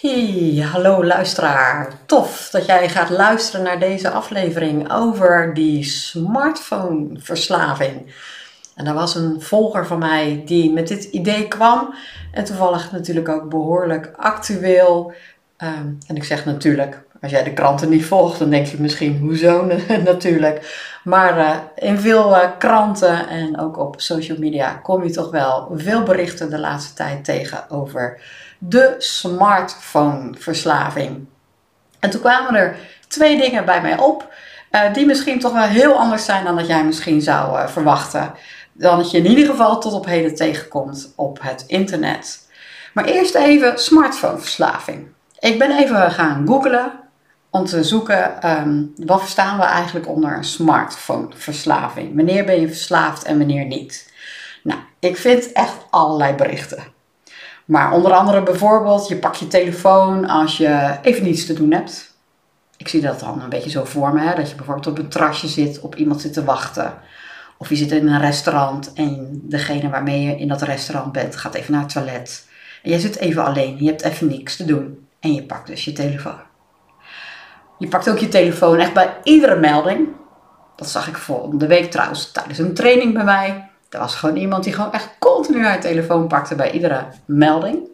Hey, 0.00 0.66
hallo 0.72 1.04
luisteraar. 1.04 1.92
Tof 2.06 2.48
dat 2.50 2.66
jij 2.66 2.88
gaat 2.88 3.10
luisteren 3.10 3.64
naar 3.64 3.78
deze 3.78 4.10
aflevering 4.10 4.92
over 4.92 5.54
die 5.54 5.84
smartphoneverslaving. 5.84 8.12
En 8.74 8.86
er 8.86 8.94
was 8.94 9.14
een 9.14 9.40
volger 9.40 9.86
van 9.86 9.98
mij 9.98 10.42
die 10.44 10.72
met 10.72 10.88
dit 10.88 11.04
idee 11.04 11.48
kwam. 11.48 11.94
En 12.32 12.44
toevallig 12.44 12.92
natuurlijk 12.92 13.28
ook 13.28 13.48
behoorlijk 13.48 14.12
actueel. 14.16 15.12
Ehm, 15.56 15.88
en 16.06 16.16
ik 16.16 16.24
zeg 16.24 16.44
natuurlijk, 16.44 17.02
als 17.22 17.30
jij 17.30 17.44
de 17.44 17.52
kranten 17.52 17.88
niet 17.88 18.04
volgt, 18.04 18.38
dan 18.38 18.50
denk 18.50 18.66
je 18.66 18.80
misschien, 18.80 19.18
hoezo 19.18 19.66
natuurlijk. 20.04 20.82
Maar 21.04 21.38
uh, 21.38 21.56
in 21.74 21.98
veel 21.98 22.30
uh, 22.30 22.50
kranten 22.58 23.28
en 23.28 23.60
ook 23.60 23.78
op 23.78 24.00
social 24.00 24.38
media 24.38 24.72
kom 24.72 25.04
je 25.04 25.10
toch 25.10 25.30
wel 25.30 25.72
veel 25.74 26.02
berichten 26.02 26.50
de 26.50 26.58
laatste 26.58 26.94
tijd 26.94 27.24
tegen 27.24 27.70
over 27.70 28.20
de 28.68 28.94
smartphoneverslaving. 28.98 31.26
En 32.00 32.10
toen 32.10 32.20
kwamen 32.20 32.54
er 32.54 32.76
twee 33.08 33.40
dingen 33.40 33.64
bij 33.64 33.80
mij 33.80 33.98
op, 33.98 34.32
uh, 34.70 34.92
die 34.92 35.06
misschien 35.06 35.40
toch 35.40 35.52
wel 35.52 35.62
heel 35.62 35.94
anders 35.94 36.24
zijn 36.24 36.44
dan 36.44 36.56
dat 36.56 36.66
jij 36.66 36.84
misschien 36.84 37.22
zou 37.22 37.68
verwachten. 37.68 38.32
Dan 38.72 38.98
dat 38.98 39.10
je 39.10 39.18
in 39.18 39.26
ieder 39.26 39.46
geval 39.46 39.80
tot 39.80 39.92
op 39.92 40.06
heden 40.06 40.34
tegenkomt 40.34 41.12
op 41.16 41.38
het 41.42 41.64
internet. 41.66 42.48
Maar 42.94 43.04
eerst 43.04 43.34
even 43.34 43.78
smartphoneverslaving. 43.78 45.06
Ik 45.38 45.58
ben 45.58 45.78
even 45.78 46.10
gaan 46.10 46.46
googlen 46.46 46.92
om 47.50 47.64
te 47.64 47.84
zoeken 47.84 48.50
um, 48.50 48.92
wat 48.96 49.20
verstaan 49.20 49.58
we 49.58 49.64
eigenlijk 49.64 50.08
onder 50.08 50.36
een 50.36 50.44
smartphoneverslaving. 50.44 52.16
Wanneer 52.16 52.44
ben 52.44 52.60
je 52.60 52.68
verslaafd 52.68 53.24
en 53.24 53.38
wanneer 53.38 53.64
niet? 53.64 54.12
Nou, 54.62 54.80
ik 54.98 55.16
vind 55.16 55.52
echt 55.52 55.76
allerlei 55.90 56.34
berichten. 56.34 56.93
Maar 57.64 57.92
onder 57.92 58.12
andere 58.12 58.42
bijvoorbeeld, 58.42 59.08
je 59.08 59.16
pakt 59.16 59.38
je 59.38 59.48
telefoon 59.48 60.28
als 60.28 60.56
je 60.56 60.98
even 61.02 61.22
niets 61.22 61.46
te 61.46 61.52
doen 61.52 61.72
hebt. 61.72 62.14
Ik 62.76 62.88
zie 62.88 63.00
dat 63.00 63.20
dan 63.20 63.42
een 63.42 63.48
beetje 63.48 63.70
zo 63.70 63.84
voor 63.84 64.14
me, 64.14 64.34
dat 64.34 64.50
je 64.50 64.56
bijvoorbeeld 64.56 64.86
op 64.86 64.98
een 64.98 65.08
terrasje 65.08 65.48
zit, 65.48 65.80
op 65.80 65.94
iemand 65.94 66.20
zit 66.20 66.32
te 66.32 66.44
wachten. 66.44 66.94
Of 67.58 67.68
je 67.68 67.76
zit 67.76 67.92
in 67.92 68.08
een 68.08 68.20
restaurant 68.20 68.92
en 68.92 69.40
degene 69.42 69.88
waarmee 69.88 70.22
je 70.22 70.36
in 70.36 70.48
dat 70.48 70.62
restaurant 70.62 71.12
bent 71.12 71.36
gaat 71.36 71.54
even 71.54 71.72
naar 71.72 71.82
het 71.82 71.92
toilet. 71.92 72.48
En 72.82 72.90
jij 72.90 72.98
zit 72.98 73.16
even 73.16 73.44
alleen, 73.44 73.76
je 73.78 73.86
hebt 73.86 74.02
even 74.02 74.28
niks 74.28 74.56
te 74.56 74.64
doen. 74.64 75.06
En 75.20 75.34
je 75.34 75.42
pakt 75.42 75.66
dus 75.66 75.84
je 75.84 75.92
telefoon. 75.92 76.40
Je 77.78 77.88
pakt 77.88 78.10
ook 78.10 78.18
je 78.18 78.28
telefoon 78.28 78.78
echt 78.78 78.92
bij 78.92 79.16
iedere 79.22 79.60
melding. 79.60 80.08
Dat 80.76 80.88
zag 80.88 81.08
ik 81.08 81.16
volgende 81.16 81.66
week 81.66 81.90
trouwens 81.90 82.30
tijdens 82.30 82.58
een 82.58 82.74
training 82.74 83.14
bij 83.14 83.24
mij. 83.24 83.70
Er 83.94 84.00
was 84.00 84.14
gewoon 84.14 84.36
iemand 84.36 84.64
die 84.64 84.72
gewoon 84.72 84.92
echt 84.92 85.10
continu 85.18 85.64
haar 85.64 85.80
telefoon 85.80 86.26
pakte 86.26 86.54
bij 86.54 86.70
iedere 86.70 87.06
melding. 87.24 87.88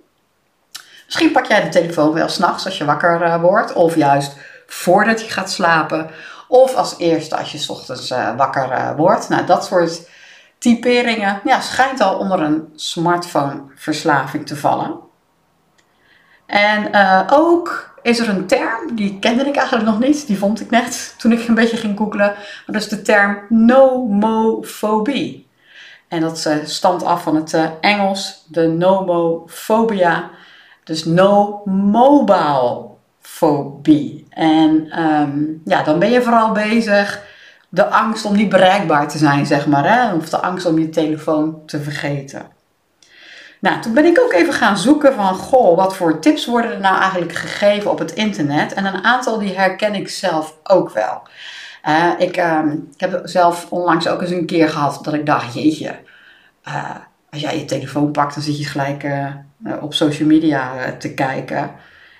Misschien 1.04 1.32
pak 1.32 1.46
jij 1.46 1.62
de 1.62 1.68
telefoon 1.68 2.12
wel 2.12 2.28
s'nachts 2.28 2.64
als 2.64 2.78
je 2.78 2.84
wakker 2.84 3.22
uh, 3.22 3.40
wordt. 3.40 3.72
Of 3.72 3.96
juist 3.96 4.36
voordat 4.66 5.20
je 5.20 5.30
gaat 5.30 5.50
slapen. 5.50 6.10
Of 6.48 6.74
als 6.74 6.98
eerste 6.98 7.36
als 7.36 7.52
je 7.52 7.58
s 7.58 7.68
ochtends 7.68 8.10
uh, 8.10 8.36
wakker 8.36 8.70
uh, 8.70 8.90
wordt. 8.96 9.28
Nou, 9.28 9.46
dat 9.46 9.64
soort 9.64 10.08
typeringen 10.58 11.40
ja, 11.44 11.60
schijnt 11.60 12.00
al 12.00 12.18
onder 12.18 12.40
een 12.40 12.72
smartphoneverslaving 12.74 14.46
te 14.46 14.56
vallen. 14.56 14.98
En 16.46 16.90
ook 17.30 17.94
is 18.02 18.18
er 18.18 18.28
een 18.28 18.46
term, 18.46 18.96
die 18.96 19.18
kende 19.18 19.44
ik 19.44 19.56
eigenlijk 19.56 19.88
nog 19.88 19.98
niet, 19.98 20.26
die 20.26 20.38
vond 20.38 20.60
ik 20.60 20.70
net 20.70 21.14
toen 21.18 21.32
ik 21.32 21.48
een 21.48 21.54
beetje 21.54 21.76
ging 21.76 21.98
googlen. 21.98 22.26
Maar 22.26 22.64
dat 22.66 22.82
is 22.82 22.88
de 22.88 23.02
term 23.02 23.38
nomofobie. 23.48 25.49
En 26.10 26.20
dat 26.20 26.44
uh, 26.46 26.54
stamt 26.64 27.04
af 27.04 27.22
van 27.22 27.36
het 27.36 27.52
uh, 27.52 27.66
Engels, 27.80 28.44
de 28.48 28.66
nomophobia. 28.66 30.30
Dus 30.84 31.04
no 31.04 31.62
mobile 31.64 32.86
phobie. 33.20 34.26
En 34.30 35.00
um, 35.02 35.62
ja, 35.64 35.82
dan 35.82 35.98
ben 35.98 36.10
je 36.10 36.22
vooral 36.22 36.52
bezig 36.52 37.22
de 37.68 37.86
angst 37.86 38.24
om 38.24 38.36
niet 38.36 38.48
bereikbaar 38.48 39.08
te 39.08 39.18
zijn, 39.18 39.46
zeg 39.46 39.66
maar. 39.66 39.92
Hè? 39.92 40.14
Of 40.14 40.28
de 40.28 40.40
angst 40.40 40.66
om 40.66 40.78
je 40.78 40.88
telefoon 40.88 41.62
te 41.66 41.80
vergeten. 41.80 42.46
Nou, 43.60 43.80
toen 43.80 43.94
ben 43.94 44.04
ik 44.04 44.20
ook 44.20 44.32
even 44.32 44.52
gaan 44.52 44.78
zoeken 44.78 45.14
van, 45.14 45.34
goh, 45.34 45.76
wat 45.76 45.96
voor 45.96 46.18
tips 46.18 46.46
worden 46.46 46.72
er 46.72 46.80
nou 46.80 47.00
eigenlijk 47.00 47.32
gegeven 47.32 47.90
op 47.90 47.98
het 47.98 48.12
internet? 48.12 48.72
En 48.72 48.84
een 48.84 49.04
aantal 49.04 49.38
die 49.38 49.56
herken 49.56 49.94
ik 49.94 50.08
zelf 50.08 50.54
ook 50.62 50.90
wel. 50.90 51.22
Uh, 51.88 52.12
ik, 52.18 52.36
uh, 52.36 52.62
ik 52.94 53.00
heb 53.00 53.20
zelf 53.24 53.66
onlangs 53.70 54.08
ook 54.08 54.20
eens 54.20 54.30
een 54.30 54.46
keer 54.46 54.68
gehad 54.68 54.98
dat 55.02 55.14
ik 55.14 55.26
dacht, 55.26 55.54
jeetje, 55.54 55.96
uh, 56.68 56.96
als 57.30 57.40
jij 57.40 57.58
je 57.58 57.64
telefoon 57.64 58.10
pakt, 58.10 58.34
dan 58.34 58.42
zit 58.42 58.58
je 58.58 58.64
gelijk 58.64 59.04
uh, 59.04 59.26
op 59.80 59.94
social 59.94 60.28
media 60.28 60.96
te 60.98 61.14
kijken. 61.14 61.70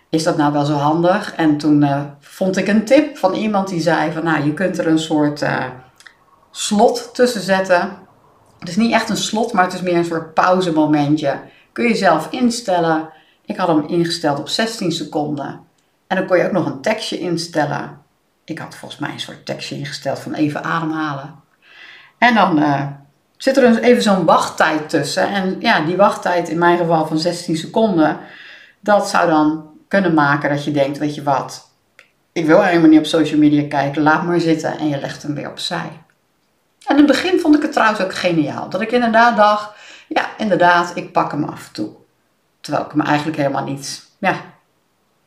Is 0.09 0.23
dat 0.23 0.37
nou 0.37 0.53
wel 0.53 0.65
zo 0.65 0.75
handig? 0.75 1.35
En 1.35 1.57
toen 1.57 1.87
vond 2.21 2.57
ik 2.57 2.69
een 2.69 2.85
tip 2.85 3.17
van 3.17 3.35
iemand 3.35 3.69
die 3.69 3.81
zei 3.81 4.13
van, 4.13 4.25
nou, 4.25 4.45
je 4.45 4.55
kunt 4.55 4.79
er 4.79 4.87
een 4.87 4.99
soort 4.99 5.45
slot 6.51 7.15
tussen 7.15 7.41
zetten 7.41 7.99
het 8.61 8.69
is 8.69 8.77
niet 8.77 8.93
echt 8.93 9.09
een 9.09 9.17
slot, 9.17 9.53
maar 9.53 9.65
het 9.65 9.73
is 9.73 9.83
meer 9.83 9.97
een 9.97 10.05
soort 10.05 10.35
pauzemomentje. 10.35 11.41
Kun 11.73 11.89
je 11.89 11.95
zelf 11.95 12.31
instellen. 12.31 13.09
Ik 13.45 13.57
had 13.57 13.69
hem 13.69 13.87
ingesteld 13.87 14.39
op 14.39 14.49
16 14.49 14.93
seconden. 14.93 15.61
En 16.07 16.17
dan 16.17 16.27
kon 16.27 16.39
je 16.39 16.45
ook 16.45 16.53
nog 16.53 16.67
een 16.67 16.81
tekstje 16.81 17.19
instellen. 17.19 18.00
Ik 18.51 18.59
had 18.59 18.77
volgens 18.77 19.01
mij 19.01 19.11
een 19.11 19.21
soort 19.21 19.47
tekstje 19.47 19.77
ingesteld 19.77 20.19
van 20.19 20.35
even 20.35 20.65
ademhalen. 20.65 21.35
En 22.19 22.35
dan 22.35 22.59
uh, 22.59 22.87
zit 23.37 23.57
er 23.57 23.73
dus 23.73 23.83
even 23.83 24.03
zo'n 24.03 24.25
wachttijd 24.25 24.89
tussen. 24.89 25.29
En 25.29 25.57
ja, 25.61 25.81
die 25.81 25.97
wachttijd 25.97 26.49
in 26.49 26.59
mijn 26.59 26.79
geval 26.79 27.07
van 27.07 27.19
16 27.19 27.57
seconden, 27.57 28.19
dat 28.81 29.09
zou 29.09 29.29
dan 29.29 29.71
kunnen 29.89 30.15
maken 30.15 30.51
dat 30.51 30.65
je 30.65 30.71
denkt, 30.71 30.99
weet 30.99 31.15
je 31.15 31.23
wat, 31.23 31.71
ik 32.33 32.47
wil 32.47 32.63
helemaal 32.63 32.89
niet 32.89 32.99
op 32.99 33.07
social 33.07 33.39
media 33.39 33.69
kijken, 33.69 34.03
laat 34.03 34.23
maar 34.25 34.41
zitten 34.41 34.79
en 34.79 34.89
je 34.89 34.99
legt 35.01 35.23
hem 35.23 35.35
weer 35.35 35.51
opzij. 35.51 35.91
En 36.87 36.97
in 36.97 36.97
het 36.97 37.07
begin 37.07 37.41
vond 37.41 37.57
ik 37.57 37.63
het 37.63 37.73
trouwens 37.73 38.01
ook 38.01 38.15
geniaal. 38.15 38.69
Dat 38.69 38.81
ik 38.81 38.93
inderdaad 38.93 39.37
dacht, 39.37 39.71
ja, 40.09 40.29
inderdaad, 40.39 40.97
ik 40.97 41.13
pak 41.13 41.31
hem 41.31 41.45
af 41.45 41.67
en 41.67 41.73
toe. 41.73 41.91
Terwijl 42.61 42.85
ik 42.85 42.95
me 42.95 43.03
eigenlijk 43.03 43.37
helemaal 43.37 43.65
niet, 43.65 44.09
ja, 44.19 44.41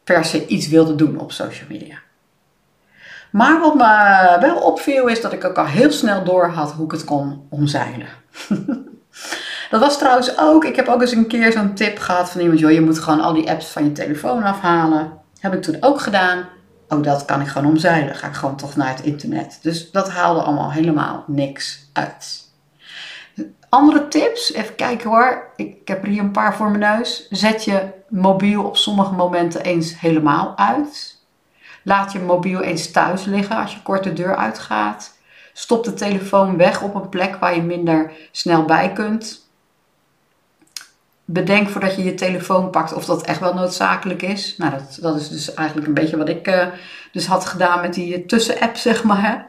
per 0.04 0.26
se 0.26 0.48
iets 0.48 0.68
wilde 0.68 0.96
doen 0.96 1.20
op 1.20 1.32
social 1.32 1.68
media. 1.70 1.98
Maar 3.34 3.60
wat 3.60 3.76
me 3.76 4.38
wel 4.40 4.58
opviel 4.58 5.08
is 5.08 5.22
dat 5.22 5.34
ik 5.34 5.44
ook 5.44 5.58
al 5.58 5.66
heel 5.66 5.92
snel 5.92 6.24
door 6.24 6.48
had 6.48 6.72
hoe 6.72 6.86
ik 6.86 6.92
het 6.92 7.04
kon 7.04 7.48
omzeilen. 7.50 8.08
dat 9.72 9.80
was 9.80 9.98
trouwens 9.98 10.38
ook, 10.38 10.66
ik 10.66 10.76
heb 10.76 10.88
ook 10.88 11.02
eens 11.02 11.12
een 11.12 11.28
keer 11.28 11.52
zo'n 11.52 11.74
tip 11.74 12.00
gehad 12.00 12.30
van 12.30 12.42
iemand, 12.42 12.60
joh, 12.60 12.72
je 12.72 12.82
moet 12.82 13.00
gewoon 13.00 13.22
al 13.22 13.34
die 13.34 13.50
apps 13.50 13.66
van 13.66 13.84
je 13.84 13.92
telefoon 13.92 14.44
afhalen. 14.44 15.12
Heb 15.40 15.54
ik 15.54 15.62
toen 15.62 15.78
ook 15.80 16.02
gedaan 16.02 16.46
oh, 16.94 17.04
dat 17.04 17.26
kan 17.26 17.42
ik 17.42 17.48
gewoon 17.48 17.70
omzeilen. 17.70 18.16
Ga 18.16 18.28
ik 18.28 18.34
gewoon 18.34 18.56
toch 18.56 18.76
naar 18.76 18.90
het 18.90 19.02
internet. 19.02 19.60
Dus 19.62 19.92
dat 19.92 20.10
haalde 20.10 20.42
allemaal 20.42 20.72
helemaal 20.72 21.24
niks 21.28 21.90
uit. 21.94 22.42
Andere 23.70 24.08
tips, 24.08 24.54
even 24.54 24.76
kijken 24.76 25.10
hoor. 25.10 25.52
Ik 25.56 25.88
heb 25.88 26.04
er 26.04 26.10
hier 26.10 26.22
een 26.22 26.32
paar 26.32 26.56
voor 26.56 26.72
mijn 26.72 26.98
neus. 26.98 27.28
Zet 27.30 27.64
je 27.64 27.82
mobiel 28.10 28.64
op 28.64 28.78
sommige 28.78 29.14
momenten 29.14 29.62
eens 29.62 30.00
helemaal 30.00 30.58
uit. 30.58 31.13
Laat 31.84 32.12
je 32.12 32.20
mobiel 32.20 32.62
eens 32.62 32.92
thuis 32.92 33.26
liggen 33.26 33.56
als 33.56 33.74
je 33.74 33.82
kort 33.82 34.04
de 34.04 34.14
deur 34.14 34.36
uitgaat. 34.36 35.18
Stop 35.54 35.84
de 35.84 35.94
telefoon 35.94 36.58
weg 36.58 36.82
op 36.82 36.96
een 36.96 37.10
plek 37.10 37.36
waar 37.36 37.56
je 37.56 37.62
minder 37.62 38.12
snel 38.32 38.66
bij 38.66 38.92
kunt 38.92 39.44
bedenk 41.26 41.70
voordat 41.70 41.96
je 41.96 42.04
je 42.04 42.14
telefoon 42.14 42.70
pakt 42.70 42.94
of 42.94 43.06
dat 43.06 43.26
echt 43.26 43.40
wel 43.40 43.54
noodzakelijk 43.54 44.22
is. 44.22 44.58
Nou, 44.58 44.72
dat, 44.72 44.98
dat 45.02 45.16
is 45.16 45.30
dus 45.30 45.54
eigenlijk 45.54 45.88
een 45.88 45.94
beetje 45.94 46.18
wat 46.18 46.30
ik 46.30 46.48
uh, 46.48 46.66
dus 47.12 47.26
had 47.26 47.46
gedaan 47.46 47.82
met 47.82 47.94
die 47.94 48.26
tussenapp, 48.26 48.76
zeg 48.76 49.04
maar. 49.04 49.48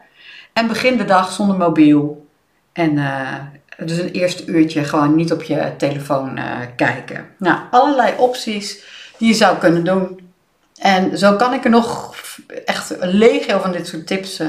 En 0.52 0.66
begin 0.66 0.96
de 0.96 1.04
dag 1.04 1.32
zonder 1.32 1.56
mobiel. 1.56 2.26
En 2.72 2.96
uh, 2.96 3.34
dus 3.78 3.98
een 3.98 4.10
eerste 4.10 4.46
uurtje 4.46 4.84
gewoon 4.84 5.14
niet 5.14 5.32
op 5.32 5.42
je 5.42 5.72
telefoon 5.78 6.38
kijken. 6.76 7.26
Nou, 7.38 7.58
allerlei 7.70 8.14
opties 8.16 8.84
die 9.18 9.28
je 9.28 9.34
zou 9.34 9.58
kunnen 9.58 9.84
doen. 9.84 10.20
En 10.78 11.18
zo 11.18 11.36
kan 11.36 11.52
ik 11.52 11.64
er 11.64 11.70
nog 11.70 12.13
echt 12.64 13.00
een 13.00 13.08
legio 13.08 13.58
van 13.58 13.72
dit 13.72 13.86
soort 13.86 14.06
tips 14.06 14.40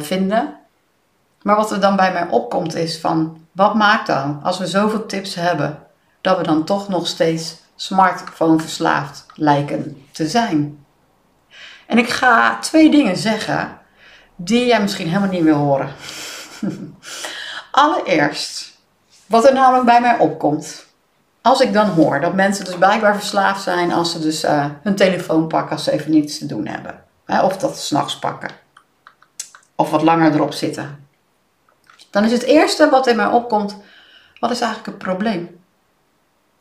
vinden. 0.00 0.54
Maar 1.42 1.56
wat 1.56 1.70
er 1.70 1.80
dan 1.80 1.96
bij 1.96 2.12
mij 2.12 2.26
opkomt 2.28 2.74
is 2.74 2.98
van, 2.98 3.46
wat 3.52 3.74
maakt 3.74 4.06
dan 4.06 4.40
als 4.42 4.58
we 4.58 4.66
zoveel 4.66 5.06
tips 5.06 5.34
hebben 5.34 5.78
dat 6.20 6.36
we 6.36 6.42
dan 6.42 6.64
toch 6.64 6.88
nog 6.88 7.06
steeds 7.06 7.56
smartphone 7.76 8.58
verslaafd 8.58 9.26
lijken 9.34 10.06
te 10.12 10.28
zijn. 10.28 10.84
En 11.86 11.98
ik 11.98 12.08
ga 12.08 12.58
twee 12.58 12.90
dingen 12.90 13.16
zeggen 13.16 13.78
die 14.36 14.66
jij 14.66 14.80
misschien 14.80 15.08
helemaal 15.08 15.28
niet 15.28 15.42
wil 15.42 15.56
horen. 15.56 15.88
Allereerst, 17.70 18.78
wat 19.26 19.46
er 19.46 19.54
namelijk 19.54 19.84
bij 19.84 20.00
mij 20.00 20.18
opkomt. 20.18 20.86
Als 21.42 21.60
ik 21.60 21.72
dan 21.72 21.88
hoor 21.88 22.20
dat 22.20 22.34
mensen 22.34 22.64
dus 22.64 22.76
blijkbaar 22.76 23.14
verslaafd 23.14 23.62
zijn 23.62 23.92
als 23.92 24.12
ze 24.12 24.18
dus 24.18 24.44
uh, 24.44 24.66
hun 24.82 24.96
telefoon 24.96 25.48
pakken 25.48 25.72
als 25.72 25.84
ze 25.84 25.92
even 25.92 26.10
niets 26.10 26.38
te 26.38 26.46
doen 26.46 26.66
hebben. 26.66 27.02
Of 27.28 27.56
dat 27.56 27.78
s'nachts 27.78 28.18
pakken. 28.18 28.50
Of 29.74 29.90
wat 29.90 30.02
langer 30.02 30.34
erop 30.34 30.52
zitten. 30.52 31.06
Dan 32.10 32.24
is 32.24 32.32
het 32.32 32.42
eerste 32.42 32.88
wat 32.88 33.06
in 33.06 33.16
mij 33.16 33.26
opkomt, 33.26 33.76
wat 34.40 34.50
is 34.50 34.60
eigenlijk 34.60 34.86
het 34.86 35.08
probleem? 35.08 35.60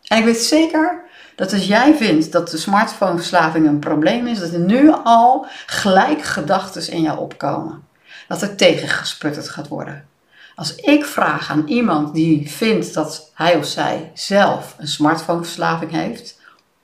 En 0.04 0.18
ik 0.18 0.24
weet 0.24 0.38
zeker 0.38 1.02
dat 1.36 1.54
als 1.54 1.66
jij 1.66 1.96
vindt 1.96 2.32
dat 2.32 2.50
de 2.50 2.58
smartphoneverslaving 2.58 3.68
een 3.68 3.80
probleem 3.80 4.28
is, 4.28 4.40
dat 4.40 4.54
er 4.54 4.60
nu 4.60 4.92
al 5.04 5.46
gelijk 5.66 6.22
gedachten 6.22 6.92
in 6.92 7.02
jou 7.02 7.20
opkomen. 7.20 7.88
Dat 8.28 8.42
er 8.42 8.56
tegengesputterd 8.56 9.50
gaat 9.50 9.68
worden. 9.68 10.08
Als 10.56 10.76
ik 10.76 11.06
vraag 11.06 11.52
aan 11.52 11.68
iemand 11.68 12.14
die 12.14 12.52
vindt 12.52 12.94
dat 12.94 13.32
hij 13.34 13.56
of 13.56 13.66
zij 13.66 14.12
zelf 14.14 14.76
een 14.78 14.88
smartphoneverslaving 14.88 15.92
heeft, 15.92 16.40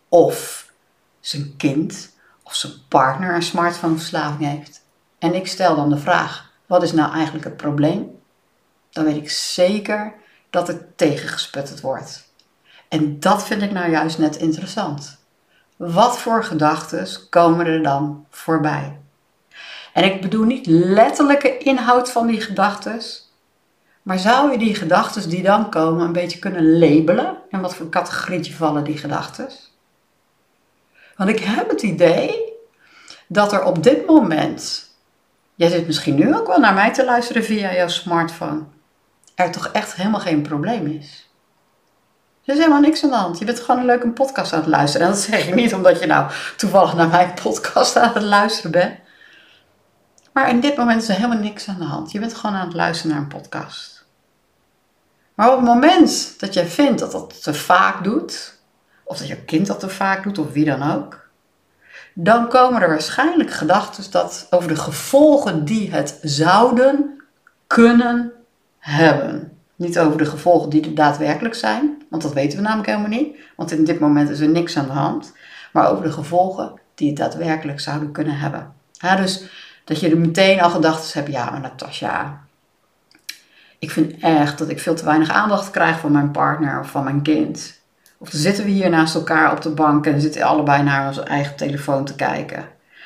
of 0.10 0.72
zijn 1.20 1.54
kind 1.58 2.13
of 2.54 2.60
zijn 2.60 2.74
partner 2.88 3.36
een 3.36 3.44
smartphoneverslaving 3.44 4.50
heeft, 4.50 4.82
en 5.20 5.34
ik 5.34 5.48
stel 5.48 5.76
dan 5.76 5.90
de 5.90 5.98
vraag: 5.98 6.52
wat 6.66 6.84
is 6.84 6.92
nou 6.92 7.14
eigenlijk 7.14 7.46
het 7.46 7.58
probleem? 7.58 8.22
Dan 8.90 9.04
weet 9.04 9.16
ik 9.16 9.32
zeker 9.32 10.14
dat 10.50 10.68
het 10.68 10.98
tegengesputterd 10.98 11.82
wordt. 11.82 12.32
En 12.90 13.20
dat 13.20 13.44
vind 13.44 13.62
ik 13.62 13.72
nou 13.72 13.92
juist 13.92 14.18
net 14.18 14.36
interessant. 14.36 15.18
Wat 15.76 16.20
voor 16.20 16.44
gedachten 16.44 17.08
komen 17.30 17.66
er 17.66 17.84
dan 17.84 18.26
voorbij? 18.30 19.00
En 19.94 20.04
ik 20.04 20.22
bedoel 20.22 20.46
niet 20.46 20.66
letterlijke 20.66 21.58
inhoud 21.58 22.12
van 22.12 22.28
die 22.28 22.42
gedachten, 22.42 23.02
maar 24.02 24.20
zou 24.20 24.52
je 24.52 24.58
die 24.58 24.76
gedachten 24.76 25.30
die 25.30 25.44
dan 25.44 25.70
komen 25.70 26.06
een 26.06 26.12
beetje 26.12 26.40
kunnen 26.40 26.78
labelen? 26.78 27.38
En 27.50 27.62
wat 27.62 27.76
voor 27.76 27.90
categorietje 27.90 28.54
vallen 28.54 28.84
die 28.84 28.98
gedachten? 28.98 29.50
Want 31.16 31.30
ik 31.30 31.40
heb 31.40 31.70
het 31.70 31.82
idee 31.82 32.54
dat 33.28 33.54
er 33.54 33.64
op 33.64 33.84
dit 33.84 34.06
moment, 34.06 34.90
jij 35.56 35.70
zit 35.70 35.88
misschien 35.88 36.16
nu 36.16 36.36
ook 36.36 36.48
wel 36.48 36.60
naar 36.60 36.74
mij 36.74 36.94
te 36.94 37.06
luisteren 37.06 37.44
via 37.44 37.74
jouw 37.74 37.88
smartphone, 37.88 38.64
er 39.36 39.52
toch 39.52 39.68
echt 39.68 39.96
helemaal 39.96 40.20
geen 40.20 40.42
probleem 40.42 40.88
is. 40.88 41.32
Er 42.46 42.54
is 42.54 42.60
helemaal 42.60 42.82
niks 42.82 43.04
aan 43.04 43.10
de 43.10 43.16
hand. 43.16 43.40
Je 43.40 43.46
bent 43.46 43.60
gewoon 43.60 43.80
een 43.80 43.86
leuke 43.86 44.10
podcast 44.10 44.54
aan 44.54 44.60
het 44.60 44.70
luisteren. 44.70 45.08
En 45.08 45.14
dat 45.14 45.22
zeg 45.22 45.48
ik 45.48 45.56
niet 45.56 45.74
omdat 45.74 46.00
je 46.00 46.06
nou 46.06 46.32
toevallig 46.58 46.94
naar 46.94 47.08
mijn 47.08 47.34
podcast 47.44 47.96
aan 47.96 48.14
het 48.14 48.24
luisteren 48.24 48.72
bent. 48.72 49.00
Maar 50.34 50.50
in 50.50 50.60
dit 50.60 50.76
moment 50.78 51.02
is 51.02 51.10
er 51.10 51.16
helemaal 51.16 51.38
niks 51.38 51.68
aan 51.68 51.80
de 51.80 51.86
hand. 51.86 52.12
Je 52.12 52.20
bent 52.20 52.34
gewoon 52.34 52.56
aan 52.56 52.66
het 52.66 52.76
luisteren 52.76 53.12
naar 53.12 53.22
een 53.22 53.42
podcast. 53.42 54.06
Maar 55.36 55.50
op 55.50 55.56
het 55.56 55.66
moment 55.66 56.40
dat 56.40 56.54
jij 56.54 56.68
vindt 56.68 57.00
dat 57.00 57.12
dat 57.12 57.44
te 57.44 57.54
vaak 57.54 58.04
doet, 58.04 58.58
of 59.04 59.18
dat 59.18 59.28
je 59.28 59.36
kind 59.36 59.68
dat 59.68 59.80
te 59.80 59.90
vaak 59.90 60.24
doet, 60.24 60.38
of 60.38 60.52
wie 60.52 60.66
dan 60.66 60.92
ook, 60.92 61.30
dan 62.14 62.50
komen 62.50 62.82
er 62.82 62.90
waarschijnlijk 62.90 63.52
gedachten 63.52 64.12
dat 64.12 64.48
over 64.50 64.68
de 64.68 64.76
gevolgen 64.76 65.66
die 65.66 65.92
het 65.92 66.20
zouden 66.22 67.24
kunnen 67.68 68.32
hebben. 68.80 69.58
Niet 69.76 70.00
over 70.00 70.18
de 70.18 70.26
gevolgen 70.26 70.70
die 70.70 70.86
er 70.86 70.96
daadwerkelijk 70.96 71.56
zijn, 71.56 72.04
want 72.10 72.22
dat 72.22 72.34
weten 72.34 72.58
we 72.58 72.64
namelijk 72.64 72.90
helemaal 72.90 73.20
niet, 73.20 73.38
want 73.56 73.72
in 73.72 73.84
dit 73.84 74.00
moment 74.00 74.30
is 74.30 74.40
er 74.40 74.50
niks 74.50 74.78
aan 74.78 74.86
de 74.86 74.92
hand, 74.92 75.34
maar 75.74 75.92
over 75.92 76.04
de 76.04 76.12
gevolgen 76.12 76.74
die 76.96 77.08
het 77.08 77.18
daadwerkelijk 77.18 77.80
zouden 77.80 78.12
kunnen 78.12 78.38
hebben. 78.38 78.74
Dus 79.18 79.44
dat 79.84 80.00
je 80.00 80.10
er 80.10 80.18
meteen 80.18 80.62
al 80.62 80.70
gedachten 80.70 81.20
hebt, 81.20 81.32
ja, 81.34 81.50
maar 81.50 81.60
Natasja, 81.60 82.42
ik 83.80 83.92
vind 83.92 84.20
echt 84.20 84.58
dat 84.58 84.70
ik 84.70 84.80
veel 84.80 84.96
te 84.96 85.06
weinig 85.06 85.30
aandacht 85.30 85.72
krijg 85.72 86.00
van 86.00 86.12
mijn 86.12 86.32
partner 86.32 86.80
of 86.80 86.90
van 86.90 87.04
mijn 87.04 87.22
kind. 87.22 87.82
Of 88.24 88.30
dan 88.30 88.40
zitten 88.40 88.64
we 88.64 88.70
hier 88.70 88.90
naast 88.90 89.16
elkaar 89.16 89.52
op 89.52 89.62
de 89.62 89.70
bank 89.70 90.06
en 90.06 90.22
zitten 90.22 90.42
allebei 90.42 90.84
naar 90.84 91.08
onze 91.08 91.22
eigen 91.22 91.56
telefoon 91.56 92.06
te 92.06 92.16
kijken. 92.16 92.60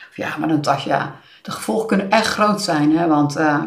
Of 0.10 0.16
ja, 0.16 0.38
maar 0.38 0.48
Natasja, 0.48 1.16
de 1.42 1.52
gevolgen 1.52 1.88
kunnen 1.88 2.10
echt 2.10 2.28
groot 2.28 2.62
zijn, 2.62 2.98
hè, 2.98 3.08
want... 3.08 3.38
Uh, 3.38 3.62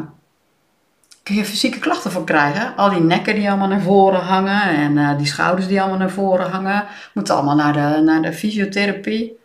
kun 1.23 1.35
je 1.35 1.45
fysieke 1.45 1.79
klachten 1.79 2.11
van 2.11 2.25
krijgen. 2.25 2.77
Al 2.77 2.91
die 2.91 3.01
nekken 3.01 3.35
die 3.35 3.49
allemaal 3.49 3.69
naar 3.69 3.81
voren 3.81 4.21
hangen 4.21 4.63
en 4.63 4.97
uh, 4.97 5.17
die 5.19 5.27
schouders 5.27 5.67
die 5.67 5.81
allemaal 5.81 5.99
naar 5.99 6.11
voren 6.11 6.51
hangen, 6.51 6.85
moeten 7.15 7.35
allemaal 7.35 7.55
naar 7.55 7.73
de, 7.73 8.01
naar 8.03 8.23
de 8.23 8.33
fysiotherapie. 8.33 9.39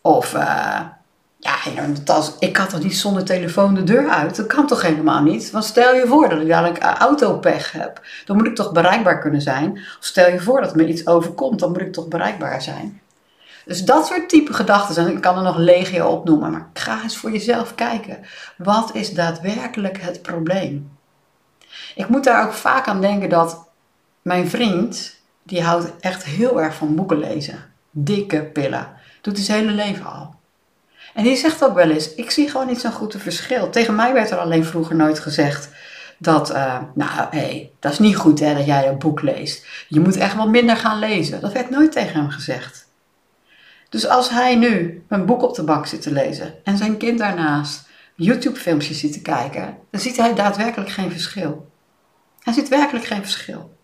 Of 0.00 0.34
uh, 0.34 0.80
ja, 1.44 1.82
ik 2.38 2.56
had 2.56 2.70
toch 2.70 2.82
niet 2.82 2.96
zonder 2.96 3.24
telefoon 3.24 3.74
de 3.74 3.84
deur 3.84 4.08
uit? 4.08 4.36
Dat 4.36 4.46
kan 4.46 4.66
toch 4.66 4.82
helemaal 4.82 5.22
niet? 5.22 5.50
Want 5.50 5.64
stel 5.64 5.94
je 5.94 6.06
voor 6.06 6.28
dat 6.28 6.40
ik 6.40 6.48
dadelijk 6.48 6.82
autopech 6.82 7.72
heb. 7.72 8.00
Dan 8.24 8.36
moet 8.36 8.46
ik 8.46 8.54
toch 8.54 8.72
bereikbaar 8.72 9.18
kunnen 9.18 9.40
zijn? 9.40 9.72
Of 9.72 9.96
stel 10.00 10.30
je 10.30 10.40
voor 10.40 10.60
dat 10.60 10.74
me 10.74 10.86
iets 10.86 11.06
overkomt, 11.06 11.60
dan 11.60 11.72
moet 11.72 11.80
ik 11.80 11.92
toch 11.92 12.08
bereikbaar 12.08 12.62
zijn? 12.62 13.00
Dus 13.64 13.84
dat 13.84 14.06
soort 14.06 14.28
type 14.28 14.52
gedachten, 14.52 15.06
en 15.06 15.12
ik 15.12 15.20
kan 15.20 15.36
er 15.36 15.42
nog 15.42 15.56
legio 15.56 16.06
opnoemen, 16.06 16.50
maar 16.50 16.68
ga 16.74 17.02
eens 17.02 17.16
voor 17.16 17.32
jezelf 17.32 17.74
kijken. 17.74 18.18
Wat 18.56 18.94
is 18.94 19.12
daadwerkelijk 19.12 20.00
het 20.00 20.22
probleem? 20.22 20.90
Ik 21.94 22.08
moet 22.08 22.24
daar 22.24 22.46
ook 22.46 22.52
vaak 22.52 22.86
aan 22.86 23.00
denken 23.00 23.28
dat 23.28 23.68
mijn 24.22 24.48
vriend, 24.48 25.20
die 25.42 25.62
houdt 25.62 25.92
echt 26.00 26.24
heel 26.24 26.62
erg 26.62 26.74
van 26.74 26.94
boeken 26.94 27.18
lezen. 27.18 27.64
Dikke 27.90 28.42
pillen. 28.44 28.88
Doet 29.20 29.36
hij 29.36 29.44
zijn 29.44 29.58
hele 29.58 29.72
leven 29.72 30.06
al. 30.06 30.34
En 31.14 31.24
die 31.24 31.36
zegt 31.36 31.64
ook 31.64 31.74
wel 31.74 31.90
eens, 31.90 32.14
ik 32.14 32.30
zie 32.30 32.50
gewoon 32.50 32.66
niet 32.66 32.80
zo'n 32.80 32.92
goed 32.92 33.14
verschil. 33.18 33.70
Tegen 33.70 33.94
mij 33.94 34.12
werd 34.12 34.30
er 34.30 34.38
alleen 34.38 34.64
vroeger 34.64 34.96
nooit 34.96 35.18
gezegd 35.18 35.68
dat, 36.18 36.50
uh, 36.50 36.78
nou 36.94 37.10
hé, 37.30 37.38
hey, 37.38 37.70
dat 37.78 37.92
is 37.92 37.98
niet 37.98 38.16
goed 38.16 38.40
hè, 38.40 38.54
dat 38.54 38.66
jij 38.66 38.88
een 38.88 38.98
boek 38.98 39.22
leest. 39.22 39.66
Je 39.88 40.00
moet 40.00 40.16
echt 40.16 40.36
wel 40.36 40.48
minder 40.48 40.76
gaan 40.76 40.98
lezen. 40.98 41.40
Dat 41.40 41.52
werd 41.52 41.70
nooit 41.70 41.92
tegen 41.92 42.20
hem 42.20 42.30
gezegd. 42.30 42.88
Dus 43.88 44.08
als 44.08 44.30
hij 44.30 44.54
nu 44.54 45.04
een 45.08 45.26
boek 45.26 45.42
op 45.42 45.54
de 45.54 45.62
bank 45.62 45.86
zit 45.86 46.02
te 46.02 46.12
lezen 46.12 46.54
en 46.64 46.76
zijn 46.76 46.96
kind 46.96 47.18
daarnaast 47.18 47.88
YouTube-filmpjes 48.14 49.00
zit 49.00 49.12
te 49.12 49.22
kijken, 49.22 49.76
dan 49.90 50.00
ziet 50.00 50.16
hij 50.16 50.34
daadwerkelijk 50.34 50.90
geen 50.90 51.10
verschil. 51.10 51.70
Hij 52.42 52.52
ziet 52.52 52.68
werkelijk 52.68 53.04
geen 53.04 53.22
verschil. 53.22 53.76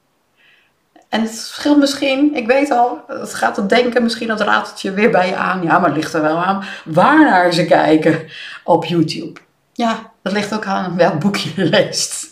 En 1.11 1.21
het 1.21 1.31
verschil 1.31 1.77
misschien, 1.79 2.35
ik 2.35 2.47
weet 2.47 2.71
al, 2.71 3.05
het 3.07 3.35
gaat 3.35 3.57
het 3.57 3.69
denken 3.69 4.03
misschien 4.03 4.29
dat 4.29 4.41
rateltje 4.41 4.93
weer 4.93 5.11
bij 5.11 5.29
je 5.29 5.37
aan. 5.37 5.63
Ja, 5.63 5.79
maar 5.79 5.89
het 5.89 5.97
ligt 5.97 6.15
er 6.15 6.23
wel 6.23 6.45
aan 6.45 6.65
waar 6.85 7.25
naar 7.25 7.53
ze 7.53 7.65
kijken 7.65 8.29
op 8.65 8.85
YouTube. 8.85 9.41
Ja, 9.73 10.13
dat 10.23 10.33
ligt 10.33 10.55
ook 10.55 10.67
aan 10.67 10.97
welk 10.97 11.21
boekje 11.21 11.51
je 11.57 11.65
leest. 11.77 12.27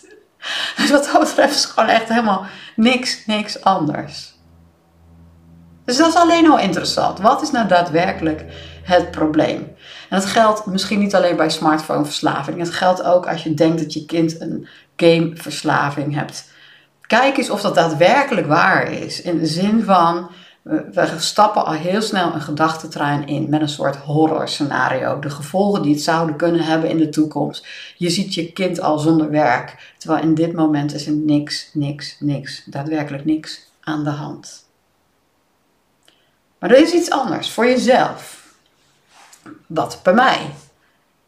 Dus 0.76 0.90
wat 0.90 1.10
dat 1.12 1.20
betreft 1.20 1.54
is 1.54 1.64
gewoon 1.64 1.88
echt 1.88 2.08
helemaal 2.08 2.46
niks, 2.76 3.26
niks 3.26 3.62
anders. 3.62 4.34
Dus 5.84 5.96
dat 5.96 6.08
is 6.08 6.14
alleen 6.14 6.50
al 6.50 6.58
interessant. 6.58 7.18
Wat 7.18 7.42
is 7.42 7.50
nou 7.50 7.68
daadwerkelijk 7.68 8.44
het 8.82 9.10
probleem? 9.10 9.76
En 10.08 10.20
dat 10.20 10.26
geldt 10.26 10.66
misschien 10.66 10.98
niet 10.98 11.14
alleen 11.14 11.36
bij 11.36 11.50
smartphoneverslaving. 11.50 12.58
Het 12.58 12.70
geldt 12.70 13.02
ook 13.02 13.26
als 13.26 13.42
je 13.42 13.54
denkt 13.54 13.78
dat 13.78 13.92
je 13.92 14.04
kind 14.04 14.40
een 14.40 14.68
gameverslaving 14.96 16.14
hebt. 16.14 16.56
Kijk 17.08 17.36
eens 17.36 17.50
of 17.50 17.60
dat 17.60 17.74
daadwerkelijk 17.74 18.46
waar 18.46 18.92
is. 18.92 19.22
In 19.22 19.38
de 19.38 19.46
zin 19.46 19.82
van, 19.82 20.30
we 20.62 21.14
stappen 21.18 21.64
al 21.64 21.72
heel 21.72 22.02
snel 22.02 22.34
een 22.34 22.40
gedachtentrein 22.40 23.26
in 23.26 23.48
met 23.48 23.60
een 23.60 23.68
soort 23.68 23.96
horrorscenario. 23.96 25.18
De 25.18 25.30
gevolgen 25.30 25.82
die 25.82 25.92
het 25.92 26.02
zouden 26.02 26.36
kunnen 26.36 26.60
hebben 26.60 26.90
in 26.90 26.96
de 26.96 27.08
toekomst. 27.08 27.66
Je 27.96 28.10
ziet 28.10 28.34
je 28.34 28.52
kind 28.52 28.80
al 28.80 28.98
zonder 28.98 29.30
werk. 29.30 29.94
Terwijl 29.98 30.22
in 30.22 30.34
dit 30.34 30.52
moment 30.52 30.94
is 30.94 31.06
er 31.06 31.12
niks, 31.12 31.70
niks, 31.72 32.16
niks, 32.20 32.62
daadwerkelijk 32.64 33.24
niks 33.24 33.70
aan 33.80 34.04
de 34.04 34.10
hand. 34.10 34.66
Maar 36.58 36.70
er 36.70 36.82
is 36.82 36.92
iets 36.92 37.10
anders 37.10 37.50
voor 37.50 37.66
jezelf. 37.66 38.52
Wat 39.66 40.00
bij 40.02 40.14
mij. 40.14 40.50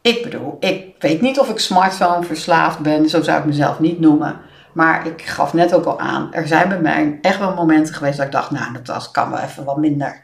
Ik 0.00 0.22
bedoel, 0.22 0.56
ik 0.60 0.94
weet 0.98 1.20
niet 1.20 1.38
of 1.38 1.48
ik 1.48 1.58
smartphone 1.58 2.26
verslaafd 2.26 2.78
ben, 2.78 3.08
zo 3.08 3.22
zou 3.22 3.38
ik 3.38 3.44
mezelf 3.44 3.80
niet 3.80 4.00
noemen. 4.00 4.40
Maar 4.72 5.06
ik 5.06 5.22
gaf 5.22 5.52
net 5.52 5.74
ook 5.74 5.84
al 5.84 6.00
aan, 6.00 6.32
er 6.32 6.46
zijn 6.46 6.68
bij 6.68 6.80
mij 6.80 7.18
echt 7.22 7.38
wel 7.38 7.54
momenten 7.54 7.94
geweest 7.94 8.16
dat 8.16 8.26
ik 8.26 8.32
dacht, 8.32 8.50
nou, 8.50 8.82
dat 8.82 9.10
kan 9.10 9.30
wel 9.30 9.40
even 9.40 9.64
wat 9.64 9.76
minder. 9.76 10.22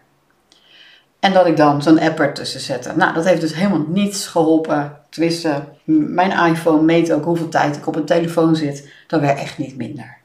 En 1.20 1.32
dat 1.32 1.46
ik 1.46 1.56
dan 1.56 1.82
zo'n 1.82 2.00
app 2.00 2.20
ertussen 2.20 2.60
zette. 2.60 2.92
Nou, 2.96 3.14
dat 3.14 3.24
heeft 3.24 3.40
dus 3.40 3.54
helemaal 3.54 3.84
niets 3.88 4.26
geholpen. 4.26 4.98
Tenminste, 5.10 5.62
mijn 5.84 6.52
iPhone 6.52 6.82
meet 6.82 7.12
ook 7.12 7.24
hoeveel 7.24 7.48
tijd 7.48 7.76
ik 7.76 7.86
op 7.86 7.96
een 7.96 8.04
telefoon 8.04 8.56
zit. 8.56 8.90
Dat 9.06 9.20
werd 9.20 9.38
echt 9.38 9.58
niet 9.58 9.76
minder. 9.76 10.16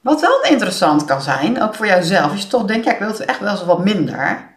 Wat 0.00 0.20
wel 0.20 0.42
interessant 0.42 1.04
kan 1.04 1.22
zijn, 1.22 1.62
ook 1.62 1.74
voor 1.74 1.86
jouzelf, 1.86 2.30
als 2.30 2.42
je 2.42 2.48
toch 2.48 2.64
denkt, 2.64 2.84
ja, 2.84 2.92
ik 2.92 2.98
wil 2.98 3.08
het 3.08 3.24
echt 3.24 3.40
wel 3.40 3.50
eens 3.50 3.64
wat 3.64 3.84
minder, 3.84 4.50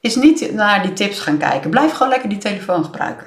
is 0.00 0.16
niet 0.16 0.52
naar 0.52 0.82
die 0.82 0.92
tips 0.92 1.20
gaan 1.20 1.38
kijken. 1.38 1.70
Blijf 1.70 1.92
gewoon 1.92 2.08
lekker 2.08 2.28
die 2.28 2.38
telefoon 2.38 2.84
gebruiken. 2.84 3.26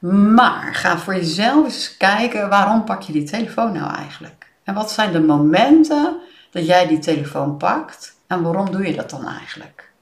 Maar 0.00 0.74
ga 0.74 0.98
voor 0.98 1.14
jezelf 1.14 1.64
eens 1.64 1.96
kijken, 1.96 2.48
waarom 2.48 2.84
pak 2.84 3.02
je 3.02 3.12
die 3.12 3.24
telefoon 3.24 3.72
nou 3.72 3.94
eigenlijk? 3.94 4.52
En 4.64 4.74
wat 4.74 4.90
zijn 4.90 5.12
de 5.12 5.20
momenten 5.20 6.16
dat 6.50 6.66
jij 6.66 6.86
die 6.86 6.98
telefoon 6.98 7.56
pakt 7.56 8.16
en 8.26 8.42
waarom 8.42 8.70
doe 8.70 8.86
je 8.86 8.94
dat 8.94 9.10
dan 9.10 9.26
eigenlijk? 9.26 9.92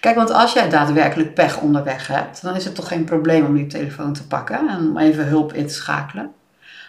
Kijk, 0.00 0.16
want 0.16 0.30
als 0.30 0.52
jij 0.52 0.68
daadwerkelijk 0.68 1.34
pech 1.34 1.60
onderweg 1.60 2.06
hebt, 2.06 2.42
dan 2.42 2.54
is 2.54 2.64
het 2.64 2.74
toch 2.74 2.88
geen 2.88 3.04
probleem 3.04 3.46
om 3.46 3.54
die 3.54 3.66
telefoon 3.66 4.12
te 4.12 4.26
pakken 4.26 4.68
en 4.68 4.78
om 4.78 4.98
even 4.98 5.26
hulp 5.26 5.52
in 5.52 5.66
te 5.66 5.74
schakelen. 5.74 6.32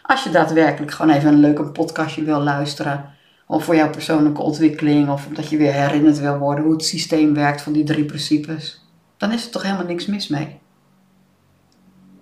Als 0.01 0.23
je 0.23 0.29
daadwerkelijk 0.29 0.91
gewoon 0.91 1.15
even 1.15 1.33
een 1.33 1.39
leuke 1.39 1.63
podcastje 1.63 2.23
wil 2.23 2.39
luisteren. 2.39 3.13
Of 3.47 3.63
voor 3.63 3.75
jouw 3.75 3.89
persoonlijke 3.89 4.41
ontwikkeling. 4.41 5.09
Of 5.09 5.27
omdat 5.27 5.49
je 5.49 5.57
weer 5.57 5.73
herinnerd 5.73 6.19
wil 6.19 6.37
worden 6.37 6.63
hoe 6.63 6.73
het 6.73 6.85
systeem 6.85 7.33
werkt 7.33 7.61
van 7.61 7.73
die 7.73 7.83
drie 7.83 8.05
principes. 8.05 8.85
Dan 9.17 9.31
is 9.31 9.45
er 9.45 9.51
toch 9.51 9.63
helemaal 9.63 9.85
niks 9.85 10.05
mis 10.05 10.27
mee. 10.27 10.59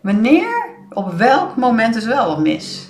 Wanneer, 0.08 0.76
op 0.90 1.12
welk 1.14 1.56
moment 1.56 1.96
is 1.96 2.06
wel 2.06 2.28
wat 2.28 2.40
mis? 2.40 2.90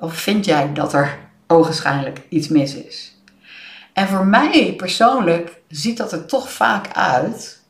Of 0.00 0.14
vind 0.14 0.44
jij 0.44 0.72
dat 0.72 0.92
er 0.92 1.18
ogenschijnlijk 1.46 2.26
iets 2.28 2.48
mis 2.48 2.74
is? 2.74 3.20
En 3.92 4.08
voor 4.08 4.26
mij 4.26 4.74
persoonlijk 4.76 5.60
ziet 5.68 5.96
dat 5.96 6.12
er 6.12 6.26
toch 6.26 6.50
vaak 6.50 6.92
uit 6.92 7.62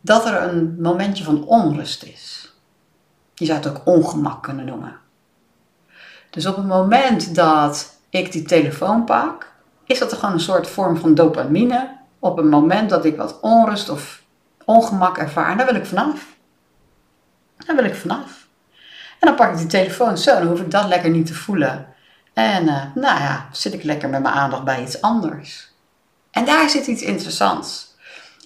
dat 0.00 0.26
er 0.26 0.42
een 0.42 0.76
momentje 0.80 1.24
van 1.24 1.44
onrust 1.44 2.02
is. 2.02 2.54
Je 3.34 3.44
zou 3.44 3.58
het 3.58 3.68
ook 3.68 3.80
ongemak 3.84 4.42
kunnen 4.42 4.64
noemen. 4.64 4.96
Dus 6.30 6.46
op 6.46 6.56
het 6.56 6.66
moment 6.66 7.34
dat 7.34 7.98
ik 8.08 8.32
die 8.32 8.42
telefoon 8.42 9.04
pak, 9.04 9.52
is 9.84 9.98
dat 9.98 10.12
er 10.12 10.18
gewoon 10.18 10.34
een 10.34 10.40
soort 10.40 10.68
vorm 10.68 10.96
van 10.96 11.14
dopamine. 11.14 11.96
Op 12.18 12.36
het 12.36 12.46
moment 12.46 12.90
dat 12.90 13.04
ik 13.04 13.16
wat 13.16 13.40
onrust 13.40 13.88
of 13.88 14.22
ongemak 14.64 15.18
ervaar, 15.18 15.56
daar 15.56 15.66
wil 15.66 15.74
ik 15.74 15.86
vanaf. 15.86 16.38
Daar 17.70 17.82
wil 17.82 17.90
ik 17.90 17.98
vanaf. 17.98 18.48
En 19.18 19.26
dan 19.28 19.34
pak 19.34 19.50
ik 19.50 19.58
die 19.58 19.66
telefoon 19.66 20.18
zo, 20.18 20.38
dan 20.38 20.46
hoef 20.46 20.60
ik 20.60 20.70
dat 20.70 20.88
lekker 20.88 21.10
niet 21.10 21.26
te 21.26 21.34
voelen. 21.34 21.86
En 22.32 22.64
uh, 22.64 22.82
nou 22.94 23.20
ja, 23.20 23.48
zit 23.52 23.72
ik 23.72 23.82
lekker 23.82 24.08
met 24.08 24.22
mijn 24.22 24.34
aandacht 24.34 24.64
bij 24.64 24.82
iets 24.82 25.00
anders. 25.00 25.72
En 26.30 26.44
daar 26.44 26.70
zit 26.70 26.86
iets 26.86 27.02
interessants. 27.02 27.94